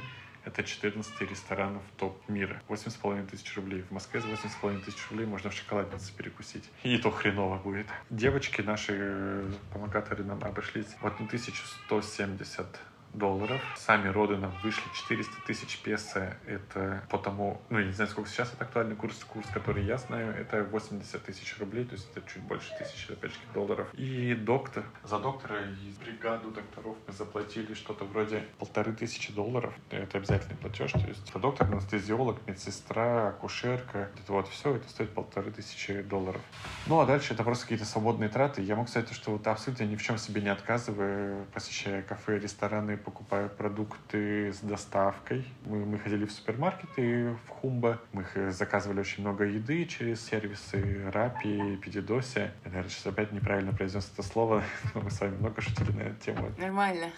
[0.49, 2.59] Это 14 ресторанов топ мира.
[2.69, 3.83] 8,5 тысяч рублей.
[3.83, 6.63] В Москве за 8,5 тысяч рублей можно в шоколаднице перекусить.
[6.81, 7.85] И то хреново будет.
[8.09, 12.65] Девочки, наши помогаторы нам обошлись в 1170
[13.13, 13.61] долларов.
[13.77, 16.37] Сами роды нам вышли 400 тысяч песо.
[16.45, 19.23] Это потому, ну, я не знаю, сколько сейчас это актуальный курс.
[19.23, 23.31] Курс, который я знаю, это 80 тысяч рублей, то есть это чуть больше тысячи, опять
[23.31, 23.87] же, долларов.
[23.93, 24.83] И доктор.
[25.03, 29.73] За доктора и бригаду докторов мы заплатили что-то вроде полторы тысячи долларов.
[29.89, 30.91] Это обязательный платеж.
[30.91, 34.09] То есть это доктор, анестезиолог, медсестра, акушерка.
[34.21, 36.41] Это вот все, это стоит полторы тысячи долларов.
[36.87, 38.61] Ну, а дальше это просто какие-то свободные траты.
[38.61, 42.97] Я могу сказать, что вот абсолютно ни в чем себе не отказываю, посещая кафе, рестораны,
[42.99, 45.45] покупаю продукты с доставкой.
[45.65, 47.99] Мы, мы ходили в супермаркеты в Хумба.
[48.13, 52.39] Мы заказывали очень много еды через сервисы Рапи, Педидоси.
[52.39, 56.01] Я, наверное, сейчас опять неправильно произнес это слово, но мы с вами много шутили на
[56.01, 56.51] эту тему.
[56.57, 57.09] Нормально.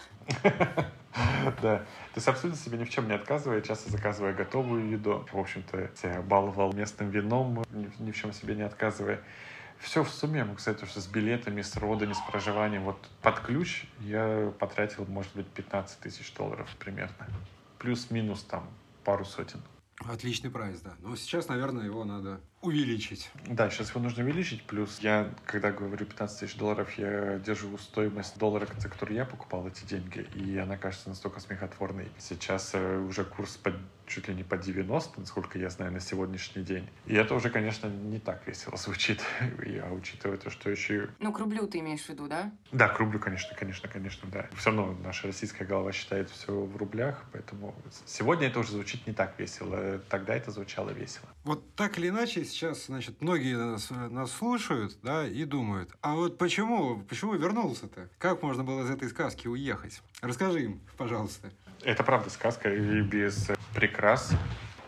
[1.60, 1.78] Да.
[1.78, 5.26] То есть абсолютно себе ни в чем не отказывая, часто заказывая готовую еду.
[5.30, 9.20] В общем-то, себя баловал местным вином, ни в чем себе не отказывая.
[9.82, 14.52] Все в сумме, сказать, что с билетами, с родами, с проживанием, вот под ключ я
[14.60, 17.26] потратил, может быть, 15 тысяч долларов примерно.
[17.78, 18.70] Плюс-минус там
[19.02, 19.60] пару сотен.
[19.98, 20.94] Отличный прайс, да.
[21.00, 23.30] Но сейчас, наверное, его надо увеличить.
[23.46, 24.62] Да, сейчас его нужно увеличить.
[24.64, 29.66] Плюс я, когда говорю 15 тысяч долларов, я держу стоимость доллара, за который я покупал
[29.66, 30.26] эти деньги.
[30.34, 32.08] И она кажется настолько смехотворной.
[32.18, 33.74] Сейчас э, уже курс под
[34.12, 36.88] чуть ли не по 90, насколько я знаю, на сегодняшний день.
[37.06, 39.20] И это уже, конечно, не так весело звучит.
[39.64, 41.08] Я учитывая то, что еще...
[41.18, 42.52] Ну, к рублю ты имеешь в виду, да?
[42.72, 44.48] Да, к рублю, конечно, конечно, конечно, да.
[44.54, 49.12] Все равно наша российская голова считает все в рублях, поэтому сегодня это уже звучит не
[49.14, 49.98] так весело.
[50.10, 51.28] Тогда это звучало весело.
[51.44, 56.38] Вот так или иначе, сейчас, значит, многие нас, нас слушают, да, и думают, а вот
[56.38, 58.08] почему, почему вернулся-то?
[58.18, 60.02] Как можно было из этой сказки уехать?
[60.20, 61.50] Расскажи им, пожалуйста.
[61.82, 64.32] Это правда сказка, и без прикрас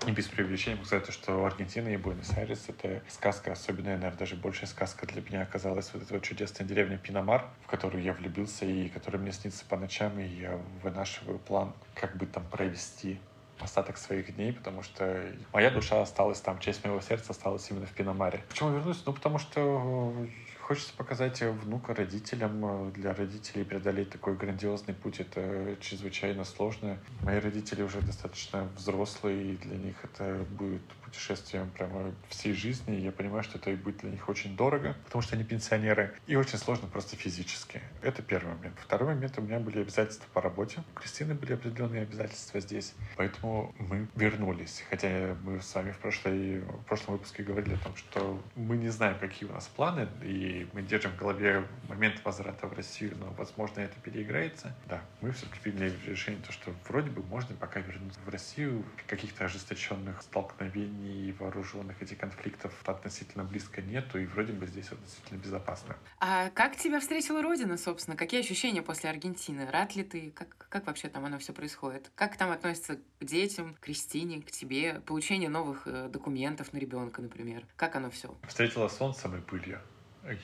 [0.06, 4.68] и без преувеличения могу сказать, что Аргентина и Буэнос-Айрес— это сказка особенная, наверное, даже большая
[4.68, 8.90] сказка для меня оказалась вот эта вот чудесная деревня Пинамар, в которую я влюбился и
[8.90, 13.18] которая мне снится по ночам, и я вынашиваю план, как бы там провести
[13.60, 17.92] остаток своих дней, потому что моя душа осталась там, часть моего сердца осталась именно в
[17.92, 18.44] Пиномаре.
[18.48, 19.02] Почему вернусь?
[19.06, 20.26] Ну, потому что
[20.66, 22.90] Хочется показать внука родителям.
[22.92, 26.96] Для родителей преодолеть такой грандиозный путь— это чрезвычайно сложно.
[27.20, 32.96] Мои родители уже достаточно взрослые, и для них это будет путешествием прямо всей жизни.
[32.96, 36.34] Я понимаю, что это и будет для них очень дорого, потому что они пенсионеры, и
[36.34, 37.82] очень сложно просто физически.
[38.00, 38.78] Это первый момент.
[38.80, 40.82] Второй момент— у меня были обязательства по работе.
[40.96, 42.94] У Кристины были определенные обязательства здесь.
[43.16, 44.82] Поэтому мы вернулись.
[44.88, 48.88] Хотя мы с вами в, прошлой, в прошлом выпуске говорили о том, что мы не
[48.88, 53.30] знаем, какие у нас планы, и мы держим в голове момент возврата в Россию, но,
[53.32, 54.74] возможно, это переиграется.
[54.86, 58.84] Да, мы все-таки приняли решение, то, что вроде бы можно пока вернуться в Россию.
[59.06, 65.96] Каких-то ожесточенных столкновений вооруженных этих конфликтов относительно близко нету, и вроде бы здесь относительно безопасно.
[66.20, 68.16] А как тебя встретила Родина, собственно?
[68.16, 69.70] Какие ощущения после Аргентины?
[69.70, 70.30] Рад ли ты?
[70.30, 72.10] Как, как вообще там оно все происходит?
[72.14, 75.00] Как там относятся к детям, к Кристине, к тебе?
[75.06, 77.66] Получение новых э, документов на ребенка, например.
[77.76, 78.36] Как оно все?
[78.46, 79.80] Встретила солнцем и пылью.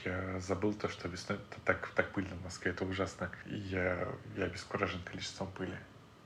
[0.04, 3.30] Я забыл то, что весной так, так пыльно в Москве, это ужасно.
[3.46, 5.76] Я, я обескуражен количеством пыли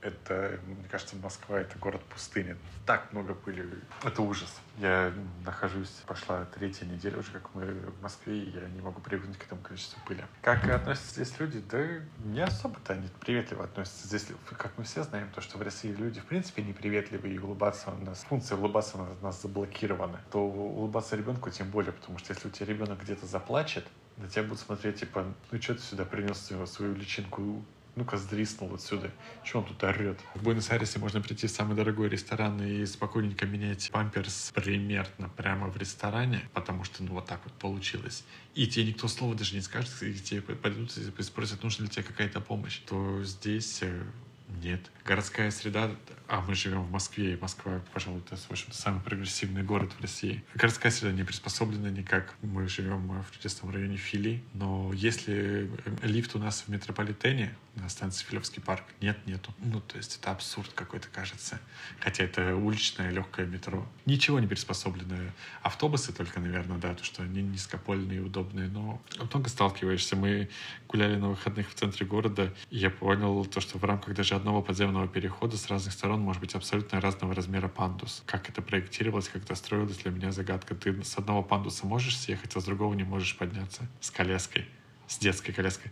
[0.05, 2.55] это, мне кажется, Москва— это город пустыни.
[2.85, 3.67] Так много пыли.
[4.03, 4.61] Это ужас.
[4.77, 5.11] Я
[5.43, 9.43] нахожусь, пошла третья неделя уже, как мы в Москве, и я не могу привыкнуть к
[9.43, 10.23] этому количеству пыли.
[10.43, 11.59] Как относятся здесь люди?
[11.71, 11.83] Да
[12.23, 14.07] не особо-то они приветливо относятся.
[14.07, 14.27] Здесь,
[14.57, 18.05] как мы все знаем, то, что в России люди, в принципе, неприветливые, и улыбаться у
[18.05, 22.51] нас, функция улыбаться у нас заблокирована, то улыбаться ребенку тем более, потому что если у
[22.51, 23.87] тебя ребенок где-то заплачет,
[24.17, 27.65] на тебя будут смотреть, типа, ну что ты сюда принес свою личинку
[27.95, 29.11] ну-ка сдриснул отсюда.
[29.43, 30.19] Че он тут орет?
[30.33, 35.77] В Буэнос-Айресе можно прийти в самый дорогой ресторан и спокойненько менять памперс примерно прямо в
[35.77, 38.23] ресторане, потому что ну вот так вот получилось.
[38.53, 42.03] И тебе никто слова даже не скажет, и тебе пойдут и спросят, нужна ли тебе
[42.03, 42.79] какая-то помощь.
[42.79, 44.03] То здесь э,
[44.61, 44.91] нет.
[45.05, 45.91] Городская среда,
[46.27, 50.01] а мы живем в Москве, и Москва, пожалуй, это, в общем-то, самый прогрессивный город в
[50.01, 50.43] России.
[50.55, 52.33] Городская среда не приспособлена никак.
[52.41, 55.69] Мы живем в чудесном районе Фили, но если
[56.01, 59.53] лифт у нас в метрополитене, на станции Филевский парк, нет, нету.
[59.59, 61.59] Ну, то есть это абсурд какой-то, кажется.
[61.99, 63.85] Хотя это уличное легкое метро.
[64.05, 65.33] Ничего не приспособленное.
[65.61, 70.15] Автобусы только, наверное, да, то, что они низкопольные, удобные, но много сталкиваешься.
[70.15, 70.49] Мы
[70.87, 74.61] гуляли на выходных в центре города, и я понял то, что в рамках даже одного
[74.61, 78.23] подземного перехода с разных сторон может быть абсолютно разного размера пандус.
[78.25, 80.75] Как это проектировалось, как это строилось, для меня загадка.
[80.75, 83.87] Ты с одного пандуса можешь съехать, а с другого не можешь подняться.
[83.99, 84.65] С коляской.
[85.07, 85.91] С детской коляской.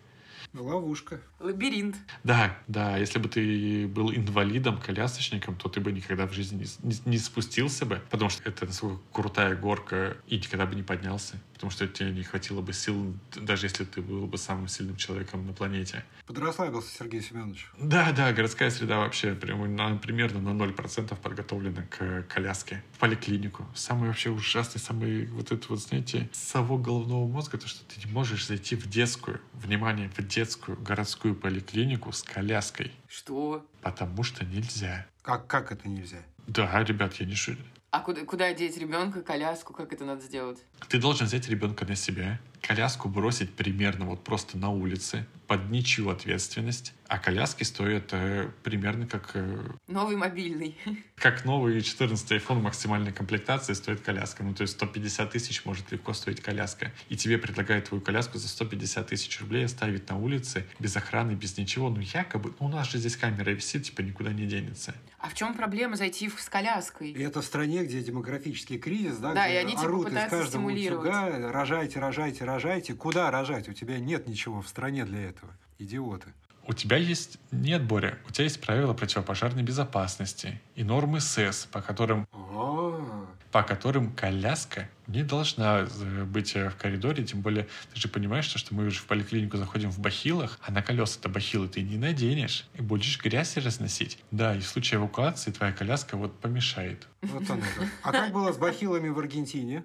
[0.54, 1.20] Ловушка.
[1.40, 1.96] Лабиринт.
[2.24, 2.98] Да, да.
[2.98, 7.18] Если бы ты был инвалидом, колясочником, то ты бы никогда в жизни не, не, не
[7.18, 11.88] спустился бы, потому что это насколько крутая горка, и никогда бы не поднялся потому что
[11.88, 16.04] тебе не хватило бы сил, даже если ты был бы самым сильным человеком на планете.
[16.28, 17.70] Подрасслабился Сергей Семенович.
[17.80, 22.84] Да, да, городская среда вообще прям, на, примерно на 0% подготовлена к коляске.
[22.92, 23.66] В поликлинику.
[23.76, 28.12] Самый вообще ужасный, самый вот это вот, знаете, совок головного мозга, то, что ты не
[28.12, 32.92] можешь зайти в детскую, внимание, в детскую городскую поликлинику с коляской.
[33.08, 33.66] Что?
[33.82, 35.08] Потому что нельзя.
[35.22, 36.24] Как, как это нельзя?
[36.46, 37.62] Да, ребят, я не шучу.
[37.94, 40.58] А куда, куда деть ребенка, коляску, как это надо сделать?
[40.90, 46.10] Ты должен взять ребенка на себя, коляску бросить примерно вот просто на улице, под ничью
[46.10, 49.32] ответственность, а коляски стоят э, примерно как...
[49.36, 50.76] Э, новый мобильный.
[51.16, 54.44] Как новый 14 iPhone максимальной комплектации стоит коляска.
[54.44, 56.92] Ну, то есть 150 тысяч может легко стоить коляска.
[57.08, 61.58] И тебе предлагают твою коляску за 150 тысяч рублей оставить на улице без охраны, без
[61.58, 61.90] ничего.
[61.90, 64.96] Ну, якобы, ну, у нас же здесь камера висит, типа никуда не денется.
[65.20, 67.12] А в чем проблема зайти с коляской?
[67.12, 70.30] И это в стране, где демографический кризис, да, да где и они, типа, орут из
[70.30, 72.94] каждого утюга, рожайте, рожайте, рожайте.
[72.94, 73.70] Куда рожать?
[73.70, 75.33] У тебя нет ничего в стране для этого.
[75.80, 76.28] Идиоты.
[76.66, 77.40] У тебя есть...
[77.52, 82.28] Нет, Боря, у тебя есть правила противопожарной безопасности и нормы СЭС, по которым...
[82.32, 83.26] А-а-а.
[83.52, 85.86] По которым коляска не должна
[86.26, 89.92] быть в коридоре, тем более ты же понимаешь, что, что мы уже в поликлинику заходим
[89.92, 94.18] в бахилах, а на колеса-то бахилы ты не наденешь и будешь грязь разносить.
[94.32, 97.08] Да, и в случае эвакуации твоя коляска вот помешает.
[97.22, 97.88] Вот оно как.
[98.02, 99.84] А как было с бахилами в Аргентине?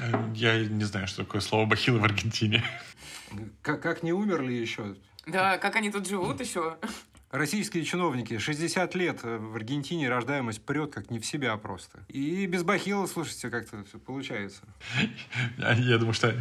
[0.00, 2.62] Э, я не знаю, что такое слово бахилы в Аргентине.
[3.62, 4.96] Как, как не умерли еще?
[5.26, 6.76] Да, как они тут живут еще?
[7.30, 11.98] Российские чиновники, 60 лет э, в Аргентине рождаемость прет как не в себя просто.
[12.06, 14.62] И без бахила, слушайте, как-то все получается.
[15.58, 16.32] Я думаю, что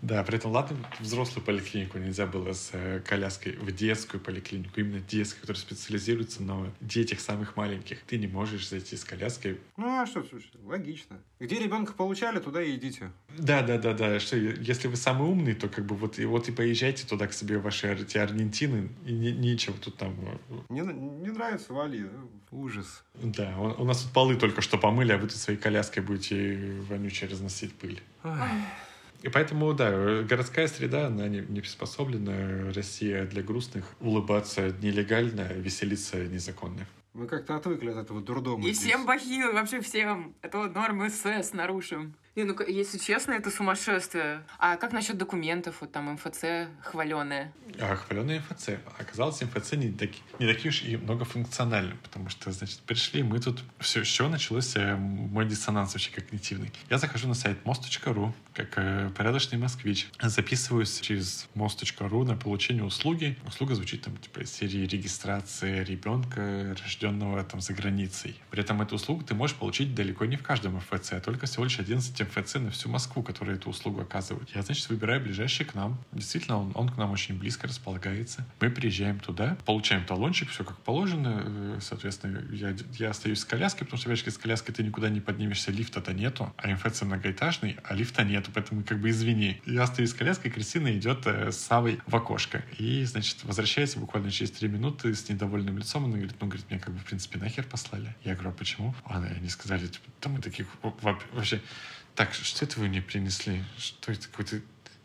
[0.00, 4.80] да, при этом, ладно, в взрослую поликлинику нельзя было с э, коляской в детскую поликлинику,
[4.80, 8.02] именно детскую, которая специализируется на детях самых маленьких.
[8.02, 9.58] Ты не можешь зайти с коляской.
[9.76, 11.18] Ну, а что, слушай, логично.
[11.40, 13.10] Где ребенка получали, туда и идите.
[13.36, 14.20] Да, да, да, да.
[14.20, 17.32] Что, если вы самый умный, то как бы вот и, вот и поезжайте туда к
[17.32, 20.14] себе, в ваши эти Аргентины, и не, нечего тут там...
[20.48, 22.06] Э, не, не нравится, вали.
[22.50, 23.02] Ужас.
[23.14, 26.80] Да, у, у нас тут полы только что помыли, а вы тут своей коляской будете
[26.88, 28.00] вонюче разносить пыль.
[28.22, 28.32] Ой.
[29.22, 32.72] И поэтому, да, городская среда, она не, не приспособлена.
[32.72, 33.84] Россия для грустных.
[34.00, 36.86] Улыбаться нелегально, веселиться незаконно.
[37.14, 38.66] Мы как-то отвыкли от этого дурдома.
[38.68, 38.86] И здесь.
[38.86, 40.36] всем бахилы, вообще всем.
[40.40, 42.14] Это вот нормы СС нарушим.
[42.36, 44.42] Не, ну, если честно, это сумасшествие.
[44.58, 45.76] А как насчет документов?
[45.80, 47.52] Вот там МФЦ хваленые.
[47.80, 48.70] А, хваленые МФЦ.
[48.98, 53.64] Оказалось, МФЦ не, таки, не такие уж и многофункциональны, потому что, значит, пришли, мы тут...
[53.80, 56.72] Все, с чего начался э, мой диссонанс вообще когнитивный?
[56.90, 63.36] Я захожу на сайт мост.ру, как э, порядочный москвич, записываюсь через мост.ру на получение услуги.
[63.46, 68.40] Услуга звучит там, типа, серии регистрация ребенка, рожденного там за границей.
[68.50, 71.64] При этом эту услугу ты можешь получить далеко не в каждом МФЦ, а только всего
[71.64, 74.50] лишь 11 МФЦ на всю Москву, которые эту услугу оказывают.
[74.54, 75.98] Я, значит, выбираю ближайший к нам.
[76.12, 78.46] Действительно, он, он к нам очень близко располагается.
[78.60, 81.42] Мы приезжаем туда, получаем талончик, все как положено.
[81.44, 85.20] Э, соответственно, я, я остаюсь с коляской, потому что, опять с коляской ты никуда не
[85.20, 89.60] поднимешься, лифта-то нету, а МФЦ многоэтажный, а лифта нету, поэтому как бы извини.
[89.66, 92.64] Я остаюсь с коляской, Кристина идет э, с Савой в окошко.
[92.78, 96.04] И, значит, возвращается буквально через три минуты с недовольным лицом.
[96.04, 98.14] Она говорит, ну, говорит, меня как бы, в принципе, нахер послали.
[98.24, 98.94] Я говорю, а почему?
[99.04, 101.60] Она, они сказали, типа, да мы таких вообще
[102.18, 103.62] так, что это вы мне принесли?
[103.76, 104.60] Что это какой-то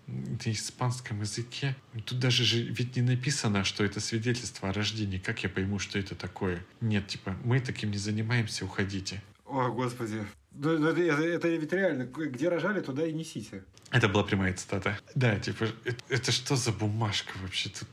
[0.07, 1.75] на испанском языке.
[2.05, 5.19] Тут даже же ведь не написано, что это свидетельство о рождении.
[5.19, 6.65] Как я пойму, что это такое?
[6.81, 9.21] Нет, типа, мы таким не занимаемся, уходите.
[9.45, 10.25] О, господи.
[10.53, 13.63] Ну, это, это, это ведь реально, где рожали, туда и несите.
[13.91, 14.97] Это была прямая цитата.
[15.13, 17.69] Да, типа, это, это что за бумажка вообще?
[17.69, 17.87] Тут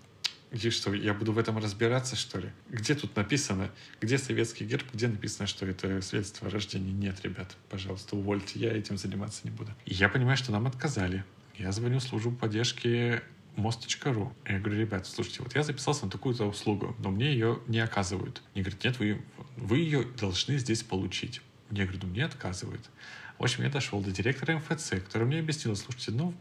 [0.52, 2.50] и что, я буду в этом разбираться, что ли?
[2.68, 3.70] Где тут написано,
[4.00, 6.92] где советский герб, где написано, что это свидетельство о рождении?
[6.92, 9.70] Нет, ребят, пожалуйста, увольте, я этим заниматься не буду.
[9.86, 11.24] И я понимаю, что нам отказали.
[11.56, 13.22] Я звоню в службу поддержки
[13.54, 14.32] мост.ру.
[14.48, 18.42] Я говорю, ребят, слушайте, вот я записался на такую-то услугу, но мне ее не оказывают.
[18.54, 19.22] Они говорят, нет, вы,
[19.56, 21.42] вы ее должны здесь получить.
[21.70, 22.90] Я говорю, ну мне отказывают.
[23.38, 26.34] В общем, я дошел до директора МФЦ, который мне объяснил, слушайте, ну,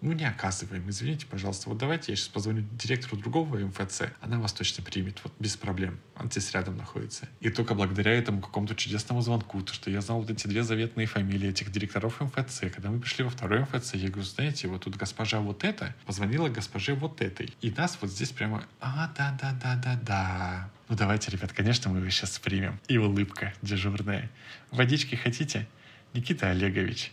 [0.00, 1.68] ну, не оказываем, извините, пожалуйста.
[1.68, 5.98] Вот давайте я сейчас позвоню директору другого МФЦ, она вас точно примет, вот без проблем.
[6.16, 7.28] Он здесь рядом находится.
[7.40, 11.06] И только благодаря этому какому-то чудесному звонку, то, что я знал вот эти две заветные
[11.06, 14.96] фамилии этих директоров МФЦ, когда мы пришли во второй МФЦ, я говорю, знаете, вот тут
[14.96, 17.52] госпожа вот эта позвонила госпоже вот этой.
[17.60, 20.70] И нас вот здесь прямо, а, да-да-да-да-да.
[20.88, 22.80] Ну, давайте, ребят, конечно, мы его сейчас примем.
[22.88, 24.30] И улыбка дежурная.
[24.70, 25.68] Водички хотите?
[26.14, 27.12] Никита Олегович,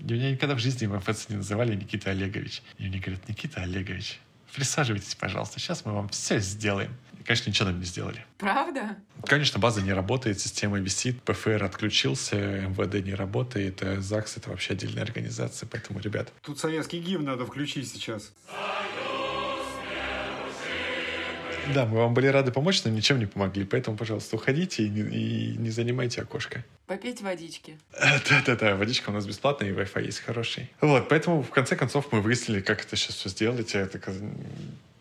[0.00, 2.62] меня никогда в жизни в МФЦ не называли Никита Олегович.
[2.78, 4.20] И мне говорят, Никита Олегович,
[4.54, 6.94] присаживайтесь, пожалуйста, сейчас мы вам все сделаем.
[7.20, 8.24] И, конечно, ничего нам не сделали.
[8.38, 8.96] Правда?
[9.24, 14.72] Конечно, база не работает, система висит, ПФР отключился, МВД не работает, а ЗАГС— это вообще
[14.72, 16.32] отдельная организация, поэтому, ребят...
[16.42, 18.32] Тут советский гимн надо включить сейчас.
[21.74, 23.64] Да, мы вам были рады помочь, но ничем не помогли.
[23.64, 26.64] Поэтому, пожалуйста, уходите и не, и не занимайте окошко.
[26.86, 27.78] Попить водички.
[28.30, 30.70] Да-да-да, водичка у нас бесплатная, и Wi-Fi есть хороший.
[30.80, 33.74] Вот, поэтому, в конце концов, мы выяснили, как это сейчас все сделать.
[33.74, 34.12] Это То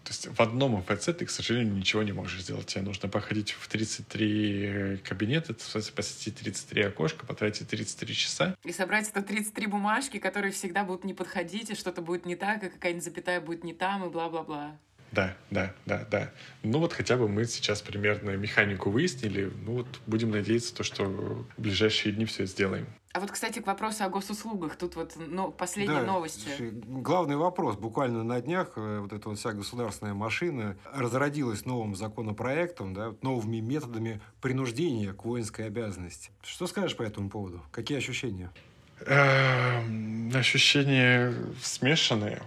[0.07, 2.65] есть в одном МФЦ ты, к сожалению, ничего не можешь сделать.
[2.65, 8.55] Тебе нужно походить в 33 кабинета, посетить 33 окошка, потратить 33 часа.
[8.63, 12.63] И собрать это 33 бумажки, которые всегда будут не подходить, и что-то будет не так,
[12.63, 14.77] и какая-нибудь запятая будет не там, и бла-бла-бла.
[15.15, 16.31] Да, да, да, да.
[16.61, 19.49] Ну вот хотя бы мы сейчас примерно механику выяснили.
[19.65, 22.85] Ну вот будем надеяться, то, что в ближайшие дни все сделаем.
[23.13, 24.75] А вот, кстати, к вопросу о госуслугах.
[24.75, 26.49] Тут вот ну, последние да, новости.
[26.59, 27.77] Главный вопрос.
[27.77, 33.61] Буквально на днях э, вот эта вот вся государственная машина разродилась новым законопроектом, да, новыми
[33.61, 36.31] методами принуждения к воинской обязанности.
[36.43, 37.63] Что скажешь по этому поводу?
[37.71, 38.51] Какие ощущения?
[39.05, 42.41] Эм, ощущения смешанные.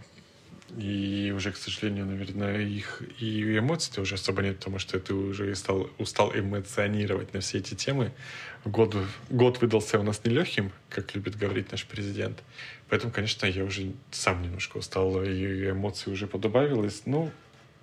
[0.77, 5.55] И уже, к сожалению, наверное, их и эмоций уже особо нет, потому что ты уже
[5.55, 8.12] стал, устал эмоционировать на все эти темы.
[8.64, 8.95] Год,
[9.31, 12.43] год выдался у нас нелегким, как любит говорить наш президент.
[12.91, 17.03] Поэтому, конечно, я уже сам немножко устал, и эмоций уже подобавилось.
[17.07, 17.31] Ну,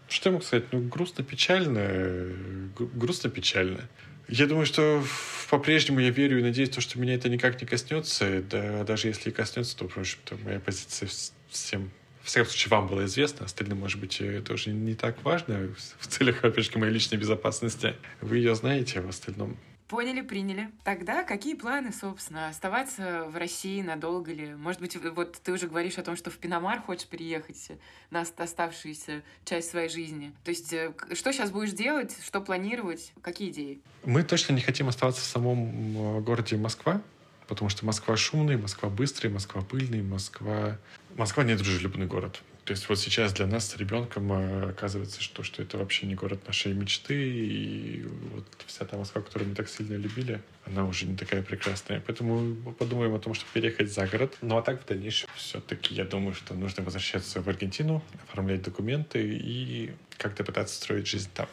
[0.08, 0.66] что я могу сказать?
[0.72, 2.30] Ну, грустно-печально.
[2.78, 3.90] Грустно-печально.
[4.28, 5.04] Я думаю, что
[5.50, 8.44] по-прежнему я верю и надеюсь, то, что меня это никак не коснется.
[8.44, 11.10] Да, даже если и коснется, то, в общем-то, моя позиция
[11.50, 11.92] всем
[12.26, 15.70] в всяком случае, вам было известно, остальным, может быть, это уже не так важно
[16.00, 17.96] в целях, опять же, моей личной безопасности.
[18.20, 19.56] Вы ее знаете, а в остальном
[19.88, 20.72] Поняли, приняли.
[20.84, 22.50] Тогда какие планы, собственно?
[22.50, 24.56] Оставаться в России надолго ли?
[24.56, 27.70] Может быть, вот ты уже говоришь о том, что в Пиномар хочешь переехать
[28.10, 30.34] на оставшуюся часть своей жизни.
[30.44, 33.80] То есть, э, что сейчас будешь делать, что планировать, какие идеи?
[34.04, 37.04] Мы точно не хотим оставаться в самом городе Москва,
[37.48, 40.80] потому что Москва шумный, Москва быстрый, Москва пыльный, Москва...
[41.16, 42.42] Москва не дружелюбный город.
[42.66, 46.16] То есть вот сейчас для нас с ребенком э, оказывается, что, что это вообще не
[46.16, 51.06] город нашей мечты, и вот вся та Москва, которую мы так сильно любили, она уже
[51.06, 52.02] не такая прекрасная.
[52.06, 54.36] Поэтому мы подумаем о том, чтобы переехать за город.
[54.42, 59.22] Ну а так в дальнейшем все-таки я думаю, что нужно возвращаться в Аргентину, оформлять документы
[59.24, 61.48] и как-то пытаться строить жизнь там.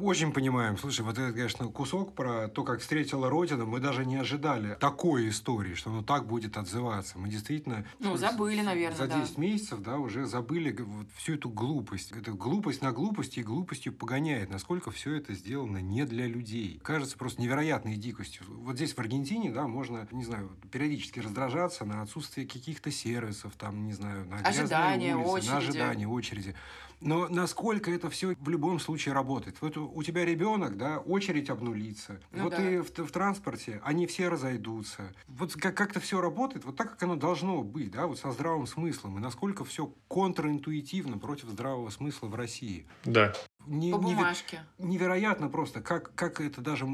[0.00, 0.78] Очень понимаем.
[0.78, 3.64] Слушай, вот это, конечно, кусок про то, как встретила Родина.
[3.64, 7.18] Мы даже не ожидали такой истории, что оно так будет отзываться.
[7.18, 7.84] Мы действительно...
[7.98, 9.40] Ну, забыли, наверное, За 10 да.
[9.42, 12.12] месяцев, да, уже забыли вот всю эту глупость.
[12.12, 14.50] Это глупость на глупости и глупостью погоняет.
[14.50, 16.80] Насколько все это сделано не для людей.
[16.84, 18.44] Кажется просто невероятной дикостью.
[18.48, 23.84] Вот здесь, в Аргентине, да, можно, не знаю, периодически раздражаться на отсутствие каких-то сервисов, там,
[23.84, 25.50] не знаю, на ожидание, улицы, очереди.
[25.50, 26.54] на ожидание, очереди.
[27.02, 29.56] Но насколько это все в любом случае работает?
[29.60, 32.20] Вот у тебя ребенок, да, очередь обнулится.
[32.30, 32.70] Ну, вот да.
[32.70, 35.12] и в, в транспорте они все разойдутся.
[35.28, 38.66] Вот как- как-то все работает, вот так, как оно должно быть, да, вот со здравым
[38.66, 39.18] смыслом.
[39.18, 42.86] И насколько все контринтуитивно против здравого смысла в России.
[43.04, 43.32] Да.
[43.66, 44.60] Не, По бумажке.
[44.78, 46.86] Невероятно просто, как, как это даже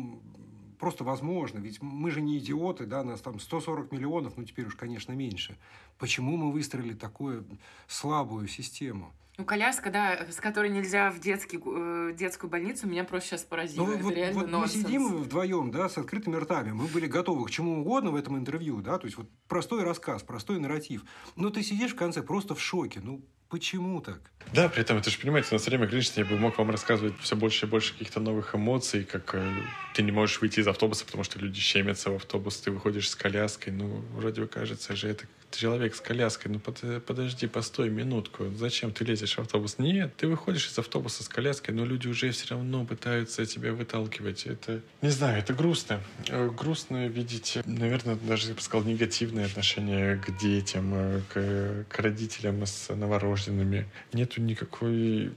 [0.79, 1.59] просто возможно.
[1.59, 5.57] Ведь мы же не идиоты, да, нас там 140 миллионов, ну теперь уж, конечно, меньше.
[5.99, 7.45] Почему мы выстроили такую
[7.87, 9.13] слабую систему?
[9.39, 13.87] Ну, коляска, да, с которой нельзя в детский, э, детскую больницу, меня просто сейчас поразило.
[13.87, 16.73] Ну, Это вот, реально вот мы сидим вдвоем, да, с открытыми ртами.
[16.73, 20.25] Мы были готовы к чему угодно в этом интервью, да, то есть вот простой рассказ,
[20.25, 21.05] простой нарратив.
[21.37, 22.99] Но ты сидишь в конце просто в шоке.
[23.01, 24.19] Ну, Почему так?
[24.53, 27.15] Да, при этом, это же понимаете, у нас время ограничено, я бы мог вам рассказывать
[27.21, 29.53] все больше и больше каких-то новых эмоций, как э,
[29.95, 33.15] ты не можешь выйти из автобуса, потому что люди щемятся в автобус, ты выходишь с
[33.15, 38.47] коляской, ну, вроде бы кажется же, это человек с коляской, ну под, подожди, постой минутку,
[38.55, 39.79] зачем ты лезешь в автобус?
[39.79, 44.47] Нет, ты выходишь из автобуса с коляской, но люди уже все равно пытаются тебя выталкивать.
[44.47, 46.01] Это, не знаю, это грустно.
[46.29, 51.99] Э, грустно видеть, наверное, даже, я бы сказал, негативное отношение к детям, э, к, к
[51.99, 53.87] родителям с новорожденными.
[54.13, 55.33] Нету никакой...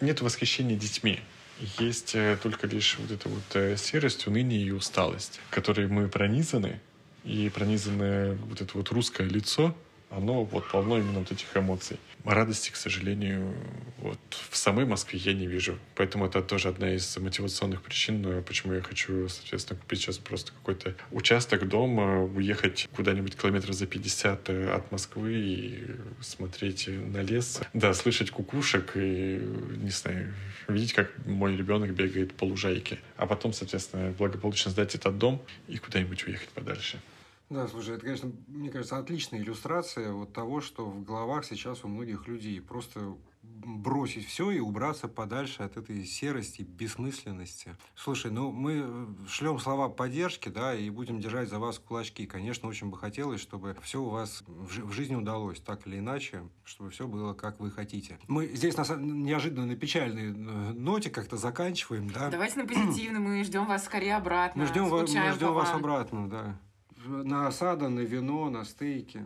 [0.00, 1.20] Нету восхищения детьми
[1.78, 6.80] есть э, только лишь вот эта вот серость, уныние и усталость, которой мы пронизаны,
[7.26, 9.74] и пронизанное вот это вот русское лицо,
[10.08, 11.98] оно вот полно именно вот этих эмоций.
[12.24, 13.54] Радости, к сожалению,
[13.98, 14.18] вот
[14.50, 15.78] в самой Москве я не вижу.
[15.94, 20.94] Поэтому это тоже одна из мотивационных причин, почему я хочу, соответственно, купить сейчас просто какой-то
[21.10, 25.86] участок дома, уехать куда-нибудь километров за 50 от Москвы и
[26.20, 27.60] смотреть на лес.
[27.74, 29.40] Да, слышать кукушек и,
[29.76, 30.32] не знаю,
[30.68, 32.98] видеть, как мой ребенок бегает по лужайке.
[33.16, 37.00] А потом, соответственно, благополучно сдать этот дом и куда-нибудь уехать подальше.
[37.48, 41.88] Да, слушай, это, конечно, мне кажется, отличная иллюстрация вот того, что в головах сейчас у
[41.88, 42.60] многих людей.
[42.60, 47.76] Просто бросить все и убраться подальше от этой серости, бессмысленности.
[47.94, 52.26] Слушай, ну мы э, шлем слова поддержки, да, и будем держать за вас кулачки.
[52.26, 56.90] Конечно, очень бы хотелось, чтобы все у вас в жизни удалось, так или иначе, чтобы
[56.90, 58.18] все было, как вы хотите.
[58.28, 62.30] Мы здесь на неожиданно на печальной э, ноте как-то заканчиваем, да.
[62.30, 64.62] Давайте на позитивно, мы ждем вас скорее обратно.
[64.62, 66.60] Мы ждем, мы ждем вас обратно, да
[67.06, 69.22] на осада, на вино, на стейки.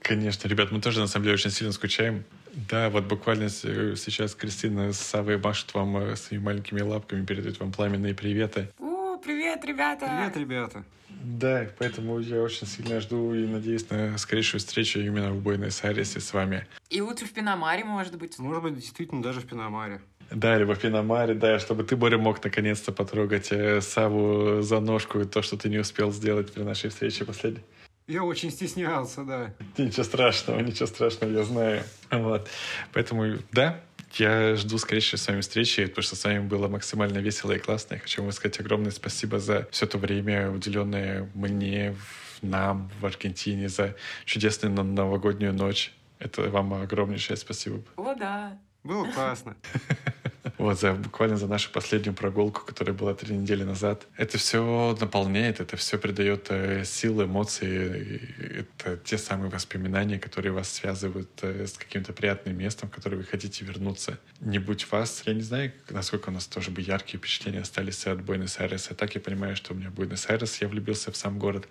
[0.00, 2.24] Конечно, ребят, мы тоже на самом деле очень сильно скучаем.
[2.68, 7.72] Да, вот буквально сейчас Кристина с Савой машет вам э, своими маленькими лапками, передает вам
[7.72, 8.68] пламенные приветы.
[8.78, 10.06] О, привет, ребята!
[10.06, 10.84] Привет, ребята!
[11.22, 16.32] Да, поэтому я очень сильно жду и надеюсь на скорейшую встречу именно в Буэнос-Айресе с
[16.32, 16.66] вами.
[16.90, 18.38] И лучше в Пиномаре, может быть.
[18.38, 20.00] Может быть, действительно, даже в Пиномаре.
[20.34, 25.20] Да, либо в Пиномаре, да, чтобы ты, Боря, мог наконец-то потрогать э, Саву за ножку
[25.20, 27.62] и то, что ты не успел сделать при нашей встрече последней.
[28.08, 29.54] Я очень стеснялся, да.
[29.78, 31.82] Ничего страшного, ничего страшного, я знаю.
[32.10, 32.48] Вот.
[32.92, 33.80] Поэтому, да,
[34.14, 37.94] я жду скорейшей с вами встречи, потому что с вами было максимально весело и классно.
[37.94, 41.94] Я хочу вам сказать огромное спасибо за все то время, уделенное мне,
[42.42, 45.92] нам в Аргентине, за чудесную новогоднюю ночь.
[46.18, 47.82] Это вам огромнейшее спасибо.
[47.96, 48.58] О, да.
[48.82, 49.56] Было классно.
[50.62, 54.06] Вот, за, буквально за нашу последнюю прогулку, которая была три недели назад.
[54.16, 58.60] Это все наполняет, это все придает э, силы, эмоции.
[58.60, 63.24] Это те самые воспоминания, которые вас связывают э, с каким-то приятным местом, в которое вы
[63.24, 64.20] хотите вернуться.
[64.38, 68.22] Не будь вас, я не знаю, насколько у нас тоже бы яркие впечатления остались от
[68.22, 68.94] Буэнос-Айреса.
[68.94, 71.66] Так я понимаю, что у меня Буэнос-Айрес, я влюбился в сам город.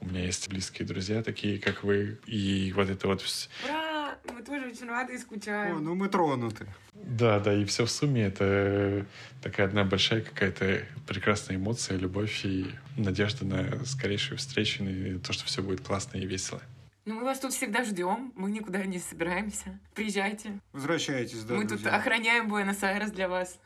[0.00, 2.20] У меня есть близкие друзья, такие как вы.
[2.26, 3.24] И вот это вот...
[3.64, 3.95] Ура!
[4.34, 5.76] Мы тоже очень рады и скучаем.
[5.76, 6.66] О, ну мы тронуты.
[6.94, 9.06] Да, да, и все в сумме это
[9.42, 15.44] такая одна большая какая-то прекрасная эмоция, любовь и надежда на скорейшую встречу, и то, что
[15.44, 16.60] все будет классно и весело.
[17.04, 19.78] Ну, мы вас тут всегда ждем, мы никуда не собираемся.
[19.94, 20.58] Приезжайте.
[20.72, 21.90] Возвращайтесь, да, Мы друзья.
[21.90, 23.60] тут охраняем Буэнос-Айрес для вас.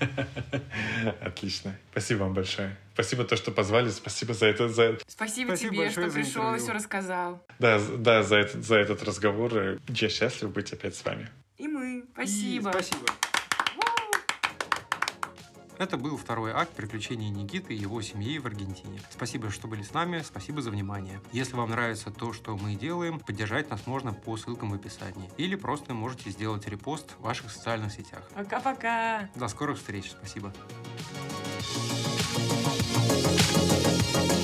[1.20, 1.76] Отлично.
[1.92, 2.76] Спасибо вам большое.
[2.94, 3.88] Спасибо то, что позвали.
[3.90, 4.68] Спасибо за это.
[4.68, 4.98] За...
[5.06, 7.44] Спасибо, Спасибо тебе, что пришел и все рассказал.
[7.58, 9.78] Да, да, за этот, за этот разговор.
[9.88, 11.28] Я счастлив быть опять с вами.
[11.58, 11.98] И мы.
[11.98, 12.72] И Спасибо.
[15.80, 19.00] Это был второй акт приключений Никиты и его семьи в Аргентине.
[19.08, 21.22] Спасибо, что были с нами, спасибо за внимание.
[21.32, 25.30] Если вам нравится то, что мы делаем, поддержать нас можно по ссылкам в описании.
[25.38, 28.28] Или просто можете сделать репост в ваших социальных сетях.
[28.34, 29.30] Пока-пока.
[29.34, 30.52] До скорых встреч, спасибо.
[34.12, 34.39] Thank